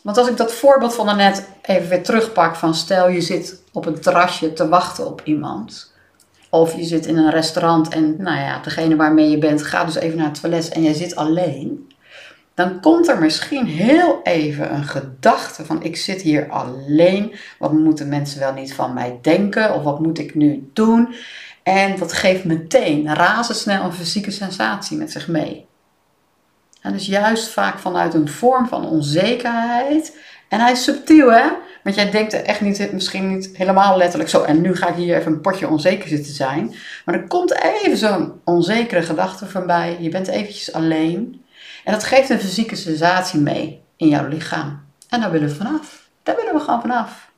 Want 0.02 0.18
als 0.18 0.28
ik 0.28 0.36
dat 0.36 0.52
voorbeeld 0.52 0.94
van 0.94 1.06
daarnet 1.06 1.48
even 1.62 1.88
weer 1.88 2.02
terugpak 2.02 2.56
van 2.56 2.74
stel 2.74 3.08
je 3.08 3.20
zit 3.20 3.62
op 3.72 3.86
een 3.86 4.00
terrasje 4.00 4.52
te 4.52 4.68
wachten 4.68 5.06
op 5.06 5.20
iemand. 5.24 5.92
Of 6.50 6.76
je 6.76 6.84
zit 6.84 7.06
in 7.06 7.16
een 7.16 7.30
restaurant 7.30 7.88
en 7.88 8.22
nou 8.22 8.38
ja, 8.38 8.58
degene 8.58 8.96
waarmee 8.96 9.30
je 9.30 9.38
bent 9.38 9.62
gaat 9.62 9.86
dus 9.86 9.94
even 9.94 10.16
naar 10.16 10.26
het 10.26 10.40
toilet 10.40 10.68
en 10.68 10.82
jij 10.82 10.94
zit 10.94 11.16
alleen. 11.16 11.92
Dan 12.54 12.80
komt 12.80 13.08
er 13.08 13.18
misschien 13.18 13.66
heel 13.66 14.20
even 14.22 14.74
een 14.74 14.84
gedachte 14.84 15.64
van 15.64 15.82
ik 15.82 15.96
zit 15.96 16.22
hier 16.22 16.50
alleen. 16.50 17.34
Wat 17.58 17.72
moeten 17.72 18.08
mensen 18.08 18.40
wel 18.40 18.52
niet 18.52 18.74
van 18.74 18.94
mij 18.94 19.18
denken? 19.22 19.74
Of 19.74 19.82
wat 19.82 20.00
moet 20.00 20.18
ik 20.18 20.34
nu 20.34 20.70
doen? 20.72 21.14
En 21.62 21.98
dat 21.98 22.12
geeft 22.12 22.44
meteen 22.44 23.14
razendsnel 23.14 23.84
een 23.84 23.92
fysieke 23.92 24.30
sensatie 24.30 24.96
met 24.96 25.12
zich 25.12 25.28
mee. 25.28 25.66
En 26.80 26.92
dus 26.92 27.06
juist 27.06 27.48
vaak 27.48 27.78
vanuit 27.78 28.14
een 28.14 28.28
vorm 28.28 28.68
van 28.68 28.88
onzekerheid. 28.88 30.18
En 30.48 30.60
hij 30.60 30.72
is 30.72 30.84
subtiel, 30.84 31.32
hè? 31.32 31.48
Want 31.82 31.96
jij 31.96 32.10
denkt 32.10 32.32
echt 32.32 32.60
niet, 32.60 32.92
misschien 32.92 33.34
niet 33.34 33.50
helemaal 33.52 33.96
letterlijk 33.96 34.30
zo. 34.30 34.42
En 34.42 34.60
nu 34.60 34.76
ga 34.76 34.88
ik 34.88 34.94
hier 34.94 35.16
even 35.16 35.32
een 35.32 35.40
potje 35.40 35.68
onzeker 35.68 36.08
zitten 36.08 36.32
zijn. 36.32 36.74
Maar 37.04 37.14
er 37.14 37.26
komt 37.26 37.62
even 37.62 37.96
zo'n 37.96 38.32
onzekere 38.44 39.02
gedachte 39.02 39.46
voorbij. 39.46 39.96
Je 40.00 40.08
bent 40.08 40.28
eventjes 40.28 40.72
alleen. 40.72 41.43
En 41.84 41.92
dat 41.92 42.04
geeft 42.04 42.30
een 42.30 42.40
fysieke 42.40 42.76
sensatie 42.76 43.40
mee 43.40 43.82
in 43.96 44.08
jouw 44.08 44.28
lichaam. 44.28 44.84
En 45.08 45.20
daar 45.20 45.30
willen 45.30 45.48
we 45.48 45.54
vanaf. 45.54 46.08
Daar 46.22 46.36
willen 46.36 46.54
we 46.54 46.60
gewoon 46.60 46.80
vanaf. 46.80 47.30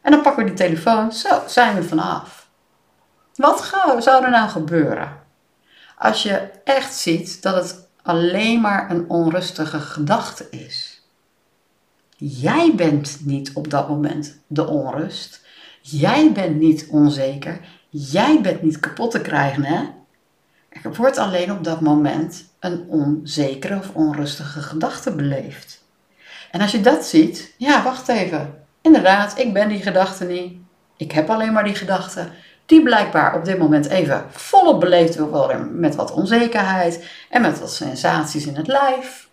En 0.00 0.10
dan 0.10 0.22
pakken 0.22 0.42
we 0.42 0.48
die 0.48 0.58
telefoon. 0.66 1.12
Zo, 1.12 1.42
zijn 1.46 1.74
we 1.74 1.82
vanaf. 1.82 2.48
Wat 3.34 3.74
zou 3.98 4.24
er 4.24 4.30
nou 4.30 4.48
gebeuren? 4.48 5.18
Als 5.96 6.22
je 6.22 6.50
echt 6.64 6.94
ziet 6.94 7.42
dat 7.42 7.54
het 7.54 7.88
alleen 8.02 8.60
maar 8.60 8.90
een 8.90 9.08
onrustige 9.08 9.80
gedachte 9.80 10.46
is. 10.50 11.02
Jij 12.16 12.72
bent 12.76 13.18
niet 13.24 13.52
op 13.52 13.70
dat 13.70 13.88
moment 13.88 14.38
de 14.46 14.66
onrust. 14.66 15.46
Jij 15.80 16.32
bent 16.32 16.56
niet 16.56 16.86
onzeker. 16.90 17.60
Jij 17.88 18.40
bent 18.40 18.62
niet 18.62 18.80
kapot 18.80 19.10
te 19.10 19.20
krijgen, 19.20 19.64
hè? 19.64 19.88
Er 20.68 20.94
wordt 20.94 21.18
alleen 21.18 21.52
op 21.52 21.64
dat 21.64 21.80
moment 21.80 22.49
een 22.60 22.86
onzekere 22.88 23.78
of 23.78 23.90
onrustige 23.94 24.60
gedachte 24.60 25.14
beleefd. 25.14 25.84
En 26.50 26.60
als 26.60 26.70
je 26.70 26.80
dat 26.80 27.04
ziet, 27.04 27.54
ja, 27.56 27.82
wacht 27.82 28.08
even. 28.08 28.64
Inderdaad, 28.80 29.38
ik 29.38 29.52
ben 29.52 29.68
die 29.68 29.82
gedachte 29.82 30.24
niet. 30.24 30.56
Ik 30.96 31.12
heb 31.12 31.30
alleen 31.30 31.52
maar 31.52 31.64
die 31.64 31.74
gedachte 31.74 32.28
die 32.70 32.82
blijkbaar 32.82 33.34
op 33.34 33.44
dit 33.44 33.58
moment 33.58 33.86
even 33.86 34.26
volop 34.30 34.80
beleefd 34.80 35.14
wil 35.14 35.28
worden 35.28 35.80
met 35.80 35.94
wat 35.94 36.10
onzekerheid 36.10 37.04
en 37.30 37.42
met 37.42 37.60
wat 37.60 37.72
sensaties 37.72 38.46
in 38.46 38.56
het 38.56 38.66
lijf. 38.66 39.28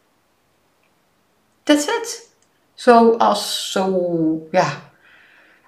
That's 1.64 1.86
it. 1.86 2.30
Zoals 2.74 3.72
zo, 3.72 4.48
ja, 4.52 4.68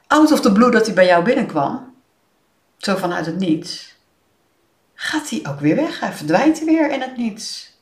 out 0.07 0.31
of 0.31 0.41
the 0.41 0.51
blue 0.51 0.71
dat 0.71 0.85
hij 0.85 0.95
bij 0.95 1.05
jou 1.05 1.23
binnenkwam, 1.23 1.95
zo 2.77 2.95
vanuit 2.95 3.25
het 3.25 3.37
niets, 3.37 3.88
gaat 5.01 5.29
hij 5.29 5.45
ook 5.49 5.59
weer 5.59 5.75
weg. 5.75 5.99
Hij 5.99 6.11
verdwijnt 6.11 6.63
weer 6.63 6.91
in 6.91 7.01
het 7.01 7.17
niets. 7.17 7.77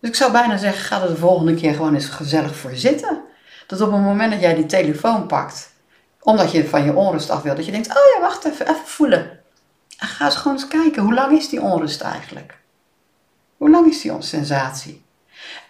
Dus 0.00 0.10
ik 0.10 0.16
zou 0.16 0.32
bijna 0.32 0.56
zeggen, 0.56 0.84
ga 0.84 1.02
er 1.02 1.08
de 1.08 1.16
volgende 1.16 1.54
keer 1.54 1.74
gewoon 1.74 1.94
eens 1.94 2.08
gezellig 2.08 2.56
voor 2.56 2.74
zitten. 2.74 3.20
Dat 3.66 3.80
op 3.80 3.92
het 3.92 4.00
moment 4.00 4.32
dat 4.32 4.40
jij 4.40 4.54
die 4.54 4.66
telefoon 4.66 5.26
pakt 5.26 5.70
omdat 6.20 6.52
je 6.52 6.68
van 6.68 6.84
je 6.84 6.94
onrust 6.94 7.30
af 7.30 7.42
wil. 7.42 7.54
Dat 7.54 7.64
je 7.64 7.72
denkt, 7.72 7.88
oh 7.88 8.14
ja, 8.14 8.20
wacht 8.20 8.44
even, 8.44 8.68
even 8.68 8.86
voelen. 8.86 9.40
En 9.98 10.06
ga 10.06 10.24
eens 10.24 10.36
gewoon 10.36 10.56
eens 10.56 10.68
kijken, 10.68 11.02
hoe 11.02 11.14
lang 11.14 11.38
is 11.38 11.48
die 11.48 11.60
onrust 11.60 12.00
eigenlijk? 12.00 12.58
Hoe 13.56 13.70
lang 13.70 13.86
is 13.86 14.00
die 14.00 14.12
sensatie? 14.18 15.04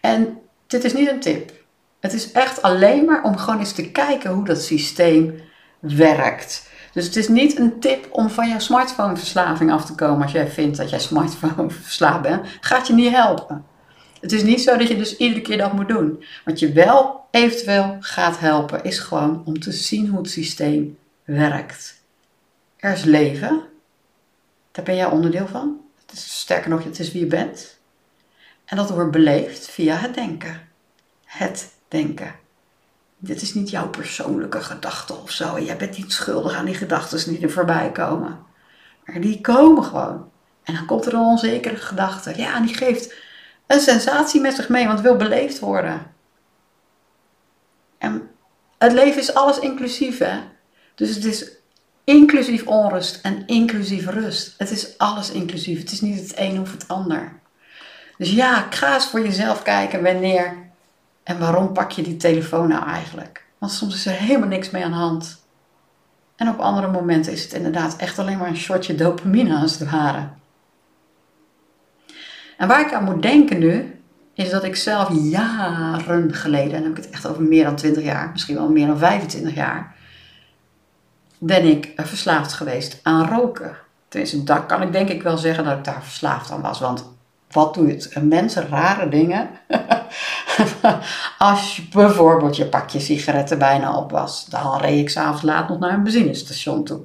En 0.01 0.41
dit 0.67 0.85
is 0.85 0.93
niet 0.93 1.09
een 1.09 1.21
tip. 1.21 1.53
Het 2.01 2.13
is 2.13 2.33
echt 2.33 2.63
alleen 2.63 3.05
maar 3.05 3.23
om 3.23 3.37
gewoon 3.37 3.59
eens 3.59 3.73
te 3.73 3.91
kijken 3.91 4.31
hoe 4.31 4.45
dat 4.45 4.63
systeem 4.63 5.41
werkt. 5.81 6.71
Dus 6.93 7.05
het 7.05 7.17
is 7.17 7.29
niet 7.29 7.59
een 7.59 7.81
tip 7.81 8.09
om 8.11 8.31
van 8.31 8.49
jouw 8.49 8.59
smartphoneverslaving 8.59 9.73
af 9.73 9.85
te 9.85 9.95
komen 9.95 10.23
als 10.23 10.33
jij 10.33 10.49
vindt 10.49 10.77
dat 10.77 10.91
jij 10.91 10.99
smartphone 10.99 11.71
verslaafd 11.71 12.23
bent. 12.23 12.47
Gaat 12.61 12.87
je 12.87 12.93
niet 12.93 13.13
helpen. 13.13 13.65
Het 14.21 14.33
is 14.33 14.43
niet 14.43 14.61
zo 14.61 14.77
dat 14.77 14.89
je 14.89 14.97
dus 14.97 15.17
iedere 15.17 15.41
keer 15.41 15.59
dat 15.59 15.73
moet 15.73 15.89
doen. 15.89 16.25
Wat 16.45 16.59
je 16.59 16.73
wel 16.73 17.25
eventueel 17.31 17.97
gaat 18.01 18.39
helpen, 18.39 18.85
is 18.85 18.99
gewoon 18.99 19.43
om 19.45 19.61
te 19.61 19.73
zien 19.73 20.09
hoe 20.09 20.19
het 20.19 20.31
systeem 20.31 20.99
werkt. 21.25 22.03
Er 22.77 22.93
is 22.93 23.05
leven. 23.05 23.63
Daar 24.73 24.85
ben 24.85 24.97
jij 24.97 25.07
onderdeel 25.07 25.47
van. 25.47 25.81
Het 26.01 26.13
is, 26.13 26.41
sterker 26.41 26.71
nog, 26.71 26.85
het 26.85 26.99
is 26.99 27.13
wie 27.13 27.21
je 27.21 27.27
bent. 27.27 27.79
En 28.65 28.77
dat 28.77 28.91
wordt 28.91 29.11
beleefd 29.11 29.71
via 29.71 29.97
het 29.97 30.15
denken. 30.15 30.69
Het 31.25 31.73
denken. 31.89 32.35
Dit 33.25 33.43
is 33.43 33.55
niet 33.55 33.71
jouw 33.71 33.89
persoonlijke 33.89 34.61
gedachte 34.61 35.15
of 35.15 35.31
zo. 35.31 35.55
En 35.55 35.65
jij 35.65 35.77
bent 35.77 35.97
niet 35.97 36.13
schuldig 36.13 36.55
aan 36.55 36.65
die 36.65 36.75
gedachten 36.75 37.31
die 37.33 37.43
er 37.43 37.51
voorbij 37.51 37.91
komen. 37.93 38.39
Maar 39.05 39.21
die 39.21 39.41
komen 39.41 39.85
gewoon. 39.85 40.31
En 40.63 40.75
dan 40.75 40.87
komt 40.87 41.07
er 41.07 41.15
een 41.15 41.21
onzekere 41.21 41.77
gedachte. 41.77 42.37
Ja, 42.37 42.57
en 42.57 42.63
die 42.63 42.75
geeft 42.75 43.15
een 43.67 43.81
sensatie 43.81 44.41
met 44.41 44.55
zich 44.55 44.69
mee, 44.69 44.87
want 44.87 45.01
wil 45.01 45.17
beleefd 45.17 45.59
worden. 45.59 46.07
En 47.99 48.31
het 48.79 48.93
leven 48.93 49.21
is 49.21 49.35
alles 49.35 49.59
inclusief, 49.59 50.19
hè? 50.19 50.41
Dus 50.95 51.15
het 51.15 51.25
is 51.25 51.51
inclusief 52.05 52.67
onrust 52.67 53.25
en 53.25 53.47
inclusief 53.47 54.07
rust. 54.07 54.55
Het 54.59 54.71
is 54.71 54.99
alles 54.99 55.31
inclusief. 55.31 55.79
Het 55.79 55.93
is 55.93 56.01
niet 56.01 56.21
het 56.21 56.39
een 56.39 56.61
of 56.61 56.73
het 56.73 56.89
ander. 56.89 57.41
Dus 58.19 58.31
ja, 58.31 58.67
ga 58.71 58.95
eens 58.95 59.07
voor 59.07 59.21
jezelf 59.21 59.63
kijken 59.63 60.03
wanneer 60.03 60.62
en 61.23 61.39
waarom 61.39 61.73
pak 61.73 61.91
je 61.91 62.03
die 62.03 62.17
telefoon 62.17 62.69
nou 62.69 62.87
eigenlijk. 62.87 63.45
Want 63.59 63.73
soms 63.73 63.95
is 63.95 64.07
er 64.07 64.13
helemaal 64.13 64.49
niks 64.49 64.71
mee 64.71 64.85
aan 64.85 64.91
de 64.91 64.97
hand. 64.97 65.41
En 66.37 66.49
op 66.49 66.59
andere 66.59 66.91
momenten 66.91 67.33
is 67.33 67.43
het 67.43 67.53
inderdaad 67.53 67.97
echt 67.97 68.19
alleen 68.19 68.39
maar 68.39 68.49
een 68.49 68.57
shotje 68.57 68.95
dopamine 68.95 69.57
als 69.57 69.79
het 69.79 69.91
ware. 69.91 70.29
En 72.57 72.69
waar 72.69 72.81
ik 72.81 72.93
aan 72.93 73.05
moet 73.05 73.23
denken 73.23 73.59
nu, 73.59 74.01
is 74.35 74.51
dat 74.51 74.65
ik 74.65 74.77
zelf 74.77 75.09
jaren 75.13 76.35
geleden, 76.35 76.75
en 76.75 76.83
dan 76.83 76.83
heb 76.83 76.99
ik 76.99 77.05
het 77.05 77.13
echt 77.13 77.27
over 77.27 77.43
meer 77.43 77.65
dan 77.65 77.77
20 77.77 78.03
jaar, 78.03 78.31
misschien 78.33 78.57
wel 78.57 78.71
meer 78.71 78.87
dan 78.87 78.99
25 78.99 79.55
jaar, 79.55 79.95
ben 81.39 81.65
ik 81.65 81.93
verslaafd 81.97 82.53
geweest 82.53 83.01
aan 83.03 83.29
roken. 83.29 83.77
Tenminste, 84.09 84.45
dat 84.45 84.67
kan 84.67 84.83
ik 84.83 84.93
denk 84.93 85.09
ik 85.09 85.23
wel 85.23 85.39
zeggen 85.39 85.65
dat 85.65 85.79
ik 85.79 85.85
daar 85.85 86.03
verslaafd 86.03 86.51
aan 86.51 86.61
was. 86.61 86.81
Want 86.81 87.12
wat 87.53 87.75
doet 87.75 88.15
een 88.15 88.29
mens 88.29 88.55
rare 88.55 89.09
dingen? 89.09 89.51
Als 91.39 91.77
je 91.77 91.83
bijvoorbeeld 91.93 92.57
je 92.57 92.67
pakje 92.67 93.01
sigaretten 93.01 93.59
bijna 93.59 93.97
op 93.97 94.11
was, 94.11 94.47
dan 94.47 94.79
reed 94.81 94.99
ik 94.99 95.11
s'avonds 95.11 95.43
laat 95.43 95.69
nog 95.69 95.79
naar 95.79 95.93
een 95.93 96.03
benzinestation 96.03 96.85
toe. 96.85 97.01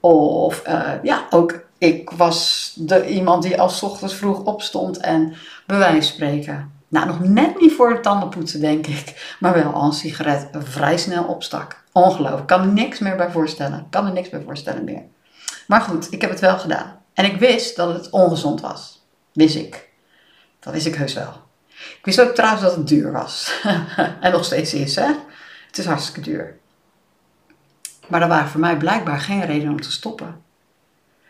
Of 0.00 0.62
uh, 0.68 0.90
ja, 1.02 1.26
ook 1.30 1.64
ik 1.78 2.10
was 2.10 2.72
de, 2.76 3.08
iemand 3.08 3.42
die 3.42 3.60
als 3.60 3.82
ochtends 3.82 4.14
vroeg 4.14 4.44
opstond 4.44 4.98
en 4.98 5.34
bewijs 5.66 6.06
spreken. 6.06 6.72
Nou, 6.88 7.06
nog 7.06 7.20
net 7.20 7.60
niet 7.60 7.72
voor 7.72 7.90
het 7.90 8.02
tandenpoetsen, 8.02 8.60
denk 8.60 8.86
ik. 8.86 9.36
Maar 9.40 9.54
wel 9.54 9.72
al 9.72 9.84
een 9.84 9.92
sigaret 9.92 10.48
vrij 10.58 10.96
snel 10.96 11.24
opstak. 11.24 11.84
Ongelooflijk. 11.92 12.46
Kan 12.46 12.60
er 12.60 12.72
niks 12.72 12.98
meer 12.98 13.16
bij 13.16 13.30
voorstellen. 13.30 13.86
Kan 13.90 14.06
er 14.06 14.12
niks 14.12 14.28
bij 14.28 14.42
voorstellen 14.44 14.84
meer. 14.84 15.02
Maar 15.66 15.80
goed, 15.80 16.12
ik 16.12 16.20
heb 16.20 16.30
het 16.30 16.40
wel 16.40 16.58
gedaan. 16.58 16.98
En 17.14 17.24
ik 17.24 17.36
wist 17.36 17.76
dat 17.76 17.94
het 17.94 18.10
ongezond 18.10 18.60
was. 18.60 18.91
Wist 19.32 19.56
ik. 19.56 19.88
Dat 20.60 20.72
wist 20.72 20.86
ik 20.86 20.94
heus 20.94 21.14
wel. 21.14 21.42
Ik 21.68 22.00
wist 22.02 22.20
ook 22.20 22.34
trouwens 22.34 22.62
dat 22.62 22.76
het 22.76 22.88
duur 22.88 23.12
was. 23.12 23.60
en 24.20 24.32
nog 24.32 24.44
steeds 24.44 24.74
is, 24.74 24.94
hè. 24.94 25.12
Het 25.66 25.78
is 25.78 25.86
hartstikke 25.86 26.20
duur. 26.20 26.56
Maar 28.08 28.22
er 28.22 28.28
waren 28.28 28.48
voor 28.48 28.60
mij 28.60 28.76
blijkbaar 28.76 29.20
geen 29.20 29.44
reden 29.44 29.70
om 29.70 29.80
te 29.80 29.92
stoppen. 29.92 30.42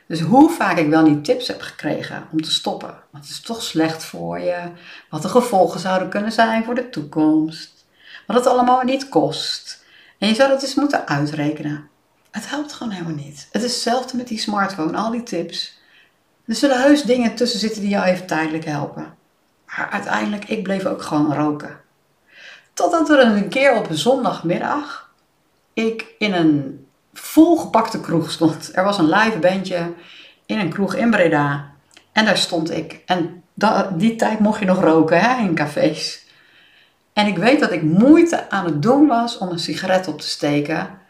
Dus 0.07 0.21
hoe 0.21 0.51
vaak 0.51 0.77
ik 0.79 0.89
wel 0.89 1.03
niet 1.03 1.25
tips 1.25 1.49
heb 1.49 1.61
gekregen 1.61 2.27
om 2.33 2.43
te 2.43 2.53
stoppen. 2.53 2.95
Want 3.11 3.25
het 3.25 3.33
is 3.33 3.41
toch 3.41 3.63
slecht 3.63 4.05
voor 4.05 4.39
je. 4.39 4.71
Wat 5.11 5.23
de 5.23 5.29
gevolgen 5.29 5.81
zouden 5.81 6.09
kunnen 6.09 6.33
zijn 6.33 6.65
voor 6.65 6.75
de 6.75 6.91
toekomst. 6.91 7.85
Wat 8.27 8.37
het 8.37 8.47
allemaal 8.47 8.83
niet 8.83 9.09
kost. 9.09 9.85
En 10.19 10.29
je 10.29 10.35
zou 10.35 10.49
dat 10.49 10.63
eens 10.63 10.75
moeten 10.75 11.07
uitrekenen. 11.07 11.89
Het 12.31 12.49
helpt 12.49 12.73
gewoon 12.73 12.93
helemaal 12.93 13.15
niet. 13.15 13.49
Het 13.53 13.63
is 13.63 13.73
hetzelfde 13.73 14.17
met 14.17 14.29
die 14.29 14.39
smartphone, 14.39 14.97
al 14.97 15.11
die 15.11 15.23
tips. 15.23 15.81
Er 16.47 16.55
zullen 16.55 16.83
heus 16.83 17.03
dingen 17.03 17.35
tussen 17.35 17.61
zitten 17.61 17.81
die 17.81 17.91
jou 17.91 18.05
even 18.05 18.27
tijdelijk 18.27 18.65
helpen. 18.65 19.15
Maar 19.67 19.89
uiteindelijk, 19.91 20.45
ik 20.45 20.63
bleef 20.63 20.85
ook 20.85 21.03
gewoon 21.03 21.35
roken. 21.35 21.81
Totdat 22.73 23.11
er 23.11 23.19
een 23.19 23.49
keer 23.49 23.75
op 23.75 23.91
een 23.91 23.99
zondagmiddag 23.99 25.11
ik 25.73 26.07
in 26.19 26.33
een 26.33 26.87
volgepakte 27.13 28.01
kroeg 28.01 28.31
stond. 28.31 28.71
Er 28.77 28.85
was 28.85 28.99
een 28.99 29.09
live 29.09 29.39
bandje 29.39 29.93
in 30.47 30.59
een 30.59 30.71
kroeg 30.71 30.95
in 30.95 31.11
Breda. 31.11 31.71
En 32.13 32.25
daar 32.25 32.39
stond 32.39 32.71
ik. 32.71 33.03
En 33.07 33.43
die 33.97 34.17
tijd 34.17 34.39
mocht 34.39 34.59
je 34.59 34.65
nog 34.65 34.81
roken 34.81 35.21
hè, 35.21 35.43
in 35.43 35.55
cafés. 35.55 36.27
En 37.13 37.27
ik 37.27 37.37
weet 37.37 37.61
dat 37.61 37.73
ik 37.73 37.83
moeite 37.83 38.51
aan 38.51 38.65
het 38.65 38.83
doen 38.83 39.07
was 39.07 39.39
om 39.39 39.49
een 39.49 39.59
sigaret 39.59 40.09
op 40.09 40.21
te 40.21 40.29
steken 40.29 41.01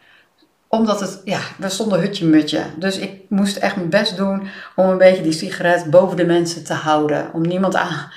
omdat 0.76 1.00
het, 1.00 1.20
ja, 1.24 1.40
we 1.58 1.68
stonden 1.68 2.00
hutje-mutje. 2.00 2.64
Dus 2.76 2.98
ik 2.98 3.20
moest 3.28 3.56
echt 3.56 3.76
mijn 3.76 3.88
best 3.88 4.16
doen 4.16 4.48
om 4.76 4.88
een 4.88 4.98
beetje 4.98 5.22
die 5.22 5.32
sigaret 5.32 5.90
boven 5.90 6.16
de 6.16 6.24
mensen 6.24 6.64
te 6.64 6.72
houden. 6.72 7.32
Om 7.32 7.42
niemand 7.42 7.76
aan, 7.76 8.10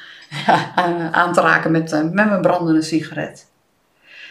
aan 1.11 1.33
te 1.33 1.41
raken 1.41 1.71
met, 1.71 1.91
eh, 1.91 2.01
met 2.01 2.13
mijn 2.13 2.41
brandende 2.41 2.81
sigaret. 2.81 3.47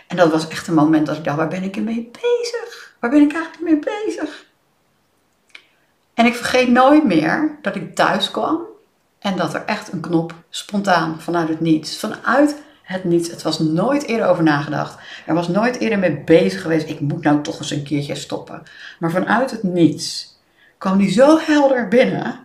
En 0.07 0.16
dat 0.16 0.31
was 0.31 0.49
echt 0.49 0.66
een 0.66 0.75
moment 0.75 1.07
dat 1.07 1.16
ik 1.16 1.25
dacht, 1.25 1.37
waar 1.37 1.49
ben 1.49 1.62
ik 1.62 1.76
ermee 1.76 2.11
bezig? 2.12 2.97
Waar 3.00 3.11
ben 3.11 3.23
ik 3.23 3.33
eigenlijk 3.33 3.62
mee 3.62 3.78
bezig? 3.78 4.45
En 6.14 6.26
ik 6.26 6.35
vergeet 6.35 6.69
nooit 6.69 7.04
meer 7.04 7.59
dat 7.62 7.76
ik 7.76 7.95
thuis 7.95 8.31
kwam 8.31 8.61
en 9.19 9.37
dat 9.37 9.54
er 9.54 9.64
echt 9.64 9.93
een 9.93 10.00
knop 10.00 10.35
spontaan 10.50 11.21
vanuit 11.21 11.49
het 11.49 11.61
niets, 11.61 11.99
vanuit 11.99 12.62
het 12.85 13.05
niets. 13.05 13.31
Het 13.31 13.43
was 13.43 13.59
nooit 13.59 14.07
eerder 14.07 14.26
over 14.26 14.43
nagedacht. 14.43 14.99
Er 15.26 15.35
was 15.35 15.49
nooit 15.49 15.79
eerder 15.79 15.99
mee 15.99 16.21
bezig 16.25 16.62
geweest. 16.62 16.88
Ik 16.88 17.00
moet 17.00 17.23
nou 17.23 17.43
toch 17.43 17.59
eens 17.59 17.71
een 17.71 17.83
keertje 17.83 18.14
stoppen. 18.14 18.62
Maar 18.99 19.11
vanuit 19.11 19.50
het 19.50 19.62
niets 19.62 20.37
kwam 20.79 20.99
die 20.99 21.11
zo 21.11 21.38
helder 21.38 21.88
binnen. 21.88 22.41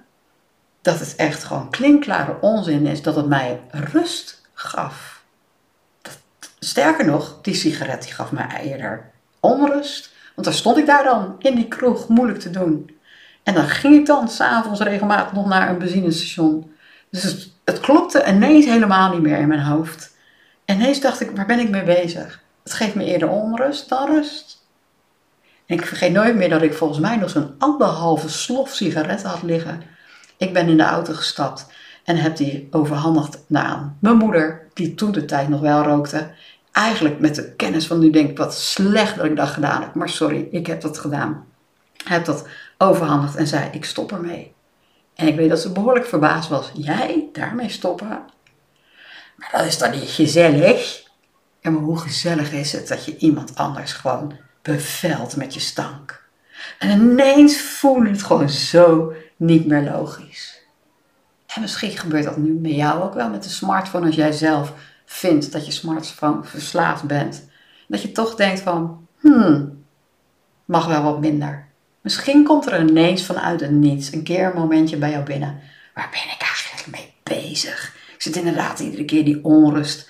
Dat 0.82 1.00
het 1.00 1.16
echt 1.16 1.44
gewoon 1.44 1.70
klinkklare 1.70 2.38
onzin 2.42 2.86
is. 2.86 3.02
Dat 3.02 3.16
het 3.16 3.28
mij 3.28 3.62
rust 3.72 4.42
gaf. 4.54 5.24
sterker 6.60 7.06
nog, 7.06 7.40
die 7.42 7.56
sigaret 7.56 8.04
die 8.04 8.14
gaf 8.14 8.32
mij 8.32 8.62
eerder 8.64 9.12
onrust. 9.40 10.12
Want 10.36 10.48
dan 10.48 10.58
stond 10.58 10.78
ik 10.78 10.86
daar 10.86 11.04
dan 11.04 11.36
in 11.40 11.56
die 11.56 11.68
kroeg 11.68 12.08
moeilijk 12.08 12.40
te 12.40 12.50
doen. 12.50 12.98
En 13.44 13.54
dan 13.54 13.68
ging 13.68 13.96
ik 13.96 14.06
dan 14.06 14.30
s'avonds 14.30 14.80
regelmatig 14.80 15.34
nog 15.34 15.48
naar 15.48 15.70
een 15.70 15.78
benzinestation. 15.78 16.72
Dus 17.10 17.24
het, 17.24 17.52
het 17.64 17.80
klopte 17.80 18.26
ineens 18.28 18.66
helemaal 18.66 19.12
niet 19.14 19.22
meer 19.22 19.38
in 19.38 19.48
mijn 19.48 19.64
hoofd. 19.64 20.18
En 20.70 20.76
ineens 20.76 21.02
dacht 21.02 21.22
ik, 21.22 21.32
waar 21.32 21.46
ben 21.46 21.60
ik 21.60 21.70
mee 21.70 21.84
bezig? 21.84 22.42
Het 22.64 22.74
geeft 22.74 22.96
me 22.96 23.04
eerder 23.04 23.30
onrust 23.30 23.90
dan 23.90 24.08
rust. 24.08 24.66
En 25.66 25.76
ik 25.76 25.86
vergeet 25.86 26.12
nooit 26.12 26.36
meer 26.36 26.50
dat 26.50 26.62
ik 26.62 26.74
volgens 26.74 27.00
mij 27.00 27.16
nog 27.16 27.30
zo'n 27.30 27.56
anderhalve 27.58 28.30
slof 28.30 28.70
sigaretten 28.70 29.30
had 29.30 29.44
liggen. 29.44 29.82
Ik 30.38 30.54
ben 30.54 30.68
in 30.68 30.78
de 30.78 30.84
auto 30.84 31.14
gestapt 31.14 31.66
en 32.04 32.16
heb 32.16 32.38
die 32.38 32.68
overhandigd 32.72 33.40
aan 33.52 33.98
mijn 34.02 34.18
moeder, 34.18 34.68
die 34.74 34.96
toen 34.96 35.12
de 35.12 35.26
tijd 35.26 35.50
nog 35.50 35.62
wel 35.62 35.84
rookte. 35.84 36.32
Eigenlijk 36.72 37.20
met 37.20 37.36
de 37.36 37.54
kennis 37.56 37.88
van 37.88 38.00
nu 38.00 38.10
denk 38.10 38.30
ik, 38.30 38.38
wat 38.38 38.54
slecht 38.54 39.16
dat 39.16 39.26
ik 39.26 39.36
dat 39.36 39.50
gedaan 39.50 39.82
heb. 39.82 39.94
Maar 39.94 40.10
sorry, 40.10 40.48
ik 40.52 40.68
heb 40.68 40.82
dat 40.82 41.00
gedaan. 41.00 41.46
Heb 42.04 42.26
dat 42.26 42.48
overhandigd 42.78 43.36
en 43.36 43.48
zei, 43.48 43.70
ik 43.72 43.86
stop 43.86 44.12
ermee. 44.12 44.54
En 45.16 45.28
ik 45.28 45.36
weet 45.36 45.50
dat 45.50 45.60
ze 45.60 45.72
behoorlijk 45.72 46.06
verbaasd 46.06 46.50
was. 46.50 46.72
Jij 46.74 47.30
daarmee 47.34 47.70
stoppen? 47.70 48.20
Maar 49.40 49.50
dat 49.52 49.66
is 49.66 49.78
dan 49.78 49.92
niet 49.92 50.10
gezellig. 50.10 51.04
En 51.62 51.74
maar 51.74 51.82
hoe 51.82 51.98
gezellig 51.98 52.52
is 52.52 52.72
het 52.72 52.88
dat 52.88 53.06
je 53.06 53.18
iemand 53.18 53.56
anders 53.56 53.94
gewoon 53.94 54.38
bevelt 54.62 55.36
met 55.36 55.54
je 55.54 55.60
stank. 55.60 56.28
En 56.80 56.90
ineens 56.90 57.62
voel 57.62 58.04
je 58.04 58.10
het 58.10 58.24
gewoon 58.24 58.50
zo 58.50 59.14
niet 59.36 59.66
meer 59.66 59.82
logisch. 59.82 60.62
En 61.48 61.62
misschien 61.62 61.98
gebeurt 61.98 62.24
dat 62.24 62.38
nu 62.38 62.52
met 62.54 62.72
jou 62.72 63.04
ook 63.04 63.14
wel 63.14 63.30
met 63.30 63.44
de 63.44 63.50
smartphone 63.50 64.06
als 64.06 64.16
jij 64.16 64.32
zelf 64.32 64.74
vindt 65.06 65.52
dat 65.52 65.66
je 65.66 65.72
smartphone 65.72 66.44
verslaafd 66.44 67.04
bent. 67.04 67.48
Dat 67.88 68.02
je 68.02 68.12
toch 68.12 68.36
denkt 68.36 68.60
van, 68.60 69.08
hmm, 69.20 69.84
mag 70.66 70.86
wel 70.86 71.04
wat 71.04 71.20
minder. 71.20 71.68
Misschien 72.02 72.44
komt 72.44 72.72
er 72.72 72.80
ineens 72.80 73.26
vanuit 73.26 73.62
het 73.62 73.72
niets 73.72 74.12
een 74.12 74.24
keer 74.24 74.46
een 74.46 74.60
momentje 74.60 74.98
bij 74.98 75.12
jou 75.12 75.24
binnen. 75.24 75.60
Waar 75.94 76.10
ben 76.12 76.34
ik 76.34 76.42
eigenlijk 76.42 76.88
mee 76.92 77.14
bezig? 77.24 77.98
Zit 78.22 78.36
inderdaad 78.36 78.80
iedere 78.80 79.06
keer 79.06 79.26
die 79.26 79.44
onrust, 79.44 80.10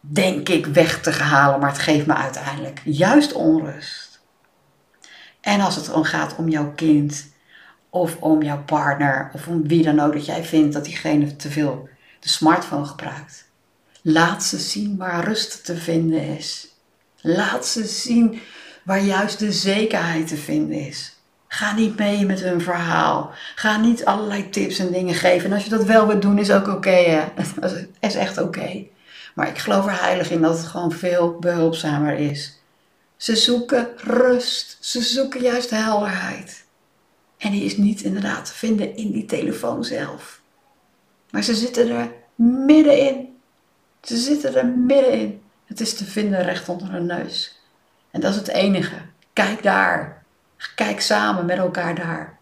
denk 0.00 0.48
ik, 0.48 0.66
weg 0.66 1.00
te 1.00 1.10
halen, 1.10 1.60
maar 1.60 1.70
het 1.70 1.78
geeft 1.78 2.06
me 2.06 2.14
uiteindelijk 2.14 2.80
juist 2.84 3.32
onrust. 3.32 4.20
En 5.40 5.60
als 5.60 5.76
het 5.76 5.84
dan 5.84 6.04
gaat 6.04 6.36
om 6.36 6.48
jouw 6.48 6.72
kind, 6.74 7.32
of 7.90 8.16
om 8.16 8.42
jouw 8.42 8.62
partner, 8.62 9.30
of 9.32 9.46
om 9.46 9.68
wie 9.68 9.82
dan 9.82 10.00
ook 10.00 10.12
dat 10.12 10.26
jij 10.26 10.44
vindt 10.44 10.72
dat 10.72 10.84
diegene 10.84 11.36
te 11.36 11.50
veel 11.50 11.88
de 12.20 12.28
smartphone 12.28 12.84
gebruikt. 12.84 13.50
Laat 14.02 14.44
ze 14.44 14.58
zien 14.58 14.96
waar 14.96 15.24
rust 15.24 15.64
te 15.64 15.76
vinden 15.76 16.36
is. 16.36 16.68
Laat 17.20 17.66
ze 17.66 17.84
zien 17.84 18.40
waar 18.84 19.02
juist 19.02 19.38
de 19.38 19.52
zekerheid 19.52 20.28
te 20.28 20.36
vinden 20.36 20.78
is. 20.78 21.16
Ga 21.52 21.74
niet 21.74 21.96
mee 21.96 22.26
met 22.26 22.40
hun 22.40 22.60
verhaal. 22.60 23.30
Ga 23.54 23.76
niet 23.76 24.04
allerlei 24.04 24.50
tips 24.50 24.78
en 24.78 24.92
dingen 24.92 25.14
geven. 25.14 25.44
En 25.44 25.52
als 25.52 25.64
je 25.64 25.70
dat 25.70 25.84
wel 25.84 26.06
wilt 26.06 26.22
doen, 26.22 26.38
is 26.38 26.50
ook 26.50 26.68
oké. 26.68 27.32
Dat 27.60 27.86
is 28.00 28.14
echt 28.14 28.38
oké. 28.38 28.84
Maar 29.34 29.48
ik 29.48 29.58
geloof 29.58 29.86
er 29.86 30.00
heilig 30.00 30.30
in 30.30 30.40
dat 30.40 30.58
het 30.58 30.66
gewoon 30.66 30.92
veel 30.92 31.38
behulpzamer 31.38 32.18
is. 32.18 32.60
Ze 33.16 33.36
zoeken 33.36 33.88
rust. 33.96 34.76
Ze 34.80 35.02
zoeken 35.02 35.40
juist 35.40 35.70
helderheid. 35.70 36.64
En 37.38 37.50
die 37.50 37.64
is 37.64 37.76
niet 37.76 38.02
inderdaad 38.02 38.44
te 38.44 38.52
vinden 38.52 38.96
in 38.96 39.10
die 39.10 39.24
telefoon 39.24 39.84
zelf. 39.84 40.40
Maar 41.30 41.42
ze 41.42 41.54
zitten 41.54 41.90
er 41.90 42.12
middenin. 42.34 43.36
Ze 44.02 44.16
zitten 44.16 44.54
er 44.54 44.66
middenin. 44.66 45.42
Het 45.64 45.80
is 45.80 45.94
te 45.94 46.04
vinden 46.04 46.44
recht 46.44 46.68
onder 46.68 46.90
hun 46.90 47.06
neus. 47.06 47.60
En 48.10 48.20
dat 48.20 48.30
is 48.30 48.36
het 48.36 48.48
enige. 48.48 48.96
Kijk 49.32 49.62
daar. 49.62 50.21
Kijk 50.74 51.00
samen 51.00 51.46
met 51.46 51.58
elkaar 51.58 51.94
daar. 51.94 52.40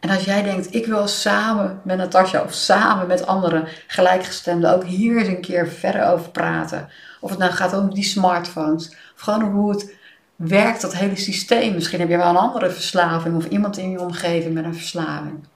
En 0.00 0.10
als 0.10 0.24
jij 0.24 0.42
denkt, 0.42 0.74
ik 0.74 0.86
wil 0.86 1.08
samen 1.08 1.80
met 1.84 1.96
Natasja 1.96 2.42
of 2.42 2.52
samen 2.52 3.06
met 3.06 3.26
andere 3.26 3.68
gelijkgestemden 3.86 4.74
ook 4.74 4.84
hier 4.84 5.16
eens 5.16 5.28
een 5.28 5.40
keer 5.40 5.68
verder 5.68 6.06
over 6.06 6.30
praten. 6.30 6.88
Of 7.20 7.30
het 7.30 7.38
nou 7.38 7.52
gaat 7.52 7.72
om 7.72 7.94
die 7.94 8.04
smartphones. 8.04 8.88
Of 8.88 9.20
gewoon 9.20 9.42
hoe 9.42 9.70
het 9.70 9.94
werkt, 10.36 10.80
dat 10.80 10.94
hele 10.94 11.16
systeem. 11.16 11.74
Misschien 11.74 12.00
heb 12.00 12.08
je 12.08 12.16
wel 12.16 12.28
een 12.28 12.36
andere 12.36 12.70
verslaving 12.70 13.36
of 13.36 13.46
iemand 13.46 13.76
in 13.76 13.90
je 13.90 14.00
omgeving 14.00 14.54
met 14.54 14.64
een 14.64 14.74
verslaving. 14.74 15.46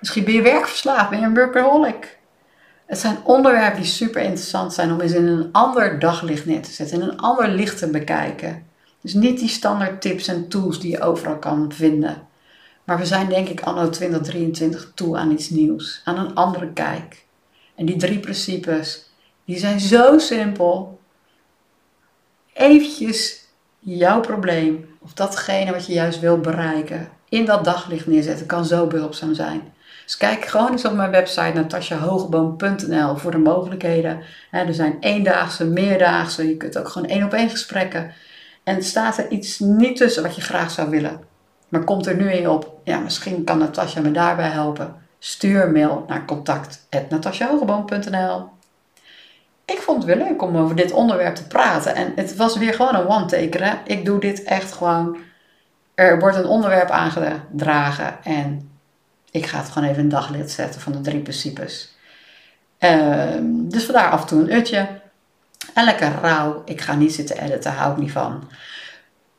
Misschien 0.00 0.24
ben 0.24 0.34
je 0.34 0.42
werkverslaafd, 0.42 1.10
ben 1.10 1.20
je 1.20 1.26
een 1.26 1.34
workaholic. 1.34 2.18
Het 2.86 2.98
zijn 2.98 3.16
onderwerpen 3.24 3.80
die 3.80 3.90
super 3.90 4.22
interessant 4.22 4.72
zijn 4.72 4.92
om 4.92 5.00
eens 5.00 5.12
in 5.12 5.26
een 5.26 5.48
ander 5.52 5.98
daglicht 5.98 6.46
neer 6.46 6.62
te 6.62 6.70
zetten, 6.70 7.00
in 7.00 7.08
een 7.08 7.20
ander 7.20 7.48
licht 7.48 7.78
te 7.78 7.90
bekijken. 7.90 8.66
Dus 9.04 9.14
niet 9.14 9.38
die 9.38 9.48
standaard 9.48 10.00
tips 10.00 10.28
en 10.28 10.48
tools 10.48 10.80
die 10.80 10.90
je 10.90 11.00
overal 11.00 11.38
kan 11.38 11.72
vinden. 11.72 12.26
Maar 12.84 12.98
we 12.98 13.06
zijn 13.06 13.28
denk 13.28 13.48
ik 13.48 13.60
anno 13.60 13.90
2023 13.90 14.92
toe 14.94 15.16
aan 15.16 15.30
iets 15.30 15.50
nieuws, 15.50 16.00
aan 16.04 16.18
een 16.18 16.34
andere 16.34 16.72
kijk. 16.72 17.24
En 17.74 17.86
die 17.86 17.96
drie 17.96 18.18
principes, 18.18 19.10
die 19.44 19.58
zijn 19.58 19.80
zo 19.80 20.18
simpel. 20.18 21.00
Eventjes 22.52 23.44
jouw 23.78 24.20
probleem 24.20 24.88
of 24.98 25.12
datgene 25.12 25.72
wat 25.72 25.86
je 25.86 25.92
juist 25.92 26.20
wil 26.20 26.38
bereiken 26.38 27.08
in 27.28 27.44
dat 27.44 27.64
daglicht 27.64 28.06
neerzetten 28.06 28.46
kan 28.46 28.64
zo 28.64 28.86
behulpzaam 28.86 29.34
zijn. 29.34 29.72
Dus 30.04 30.16
kijk 30.16 30.44
gewoon 30.44 30.70
eens 30.70 30.84
op 30.84 30.92
mijn 30.92 31.10
website 31.10 31.52
natasjahogeboom.nl 31.54 33.16
voor 33.16 33.30
de 33.30 33.38
mogelijkheden. 33.38 34.22
Er 34.50 34.74
zijn 34.74 34.96
eendaagse, 35.00 35.64
meerdaagse, 35.64 36.48
je 36.48 36.56
kunt 36.56 36.78
ook 36.78 36.88
gewoon 36.88 37.08
één 37.08 37.24
op 37.24 37.32
één 37.32 37.50
gesprekken. 37.50 38.12
En 38.64 38.82
staat 38.82 39.18
er 39.18 39.30
iets 39.30 39.58
niet 39.58 39.96
tussen 39.96 40.22
wat 40.22 40.36
je 40.36 40.42
graag 40.42 40.70
zou 40.70 40.90
willen. 40.90 41.20
Maar 41.68 41.84
komt 41.84 42.06
er 42.06 42.16
nu 42.16 42.32
in 42.32 42.48
op, 42.48 42.80
ja, 42.84 42.98
misschien 42.98 43.44
kan 43.44 43.58
Natasja 43.58 44.00
me 44.00 44.10
daarbij 44.10 44.48
helpen. 44.48 44.94
Stuur 45.18 45.70
mail 45.70 46.04
naar 46.08 46.24
contact.natasjahogeboom.nl 46.24 48.48
Ik 49.64 49.78
vond 49.78 49.96
het 49.96 50.06
weer 50.06 50.26
leuk 50.26 50.42
om 50.42 50.56
over 50.56 50.76
dit 50.76 50.92
onderwerp 50.92 51.34
te 51.34 51.46
praten. 51.46 51.94
En 51.94 52.12
het 52.16 52.36
was 52.36 52.56
weer 52.56 52.74
gewoon 52.74 52.94
een 52.94 53.08
one-taker. 53.08 53.80
Ik 53.84 54.04
doe 54.04 54.20
dit 54.20 54.42
echt 54.42 54.72
gewoon. 54.72 55.16
Er 55.94 56.18
wordt 56.18 56.36
een 56.36 56.46
onderwerp 56.46 56.90
aangedragen 56.90 58.24
en 58.24 58.70
ik 59.30 59.46
ga 59.46 59.58
het 59.58 59.68
gewoon 59.68 59.88
even 59.88 60.02
een 60.02 60.08
daglicht 60.08 60.50
zetten 60.50 60.80
van 60.80 60.92
de 60.92 61.00
drie 61.00 61.20
principes. 61.20 61.96
Ehm, 62.78 63.68
dus 63.68 63.84
vandaar 63.84 64.10
af 64.10 64.20
en 64.20 64.26
toe 64.26 64.40
een 64.40 64.52
utje. 64.52 65.02
En 65.74 65.84
lekker 65.84 66.12
rauw. 66.22 66.62
Ik 66.64 66.80
ga 66.80 66.94
niet 66.94 67.14
zitten 67.14 67.40
editen, 67.40 67.72
hou 67.72 67.92
ik 67.92 67.98
niet 67.98 68.12
van. 68.12 68.48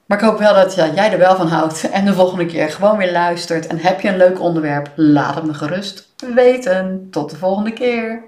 Maar 0.05 0.17
ik 0.17 0.23
hoop 0.23 0.39
wel 0.39 0.53
dat 0.53 0.75
jij 0.75 1.11
er 1.11 1.17
wel 1.17 1.35
van 1.35 1.47
houdt 1.47 1.89
en 1.89 2.05
de 2.05 2.13
volgende 2.13 2.45
keer 2.45 2.69
gewoon 2.69 2.97
weer 2.97 3.11
luistert. 3.11 3.67
En 3.67 3.77
heb 3.77 4.01
je 4.01 4.09
een 4.09 4.17
leuk 4.17 4.39
onderwerp, 4.39 4.91
laat 4.95 5.35
het 5.35 5.43
me 5.43 5.53
gerust 5.53 6.13
weten. 6.33 7.07
Tot 7.11 7.29
de 7.29 7.37
volgende 7.37 7.73
keer. 7.73 8.23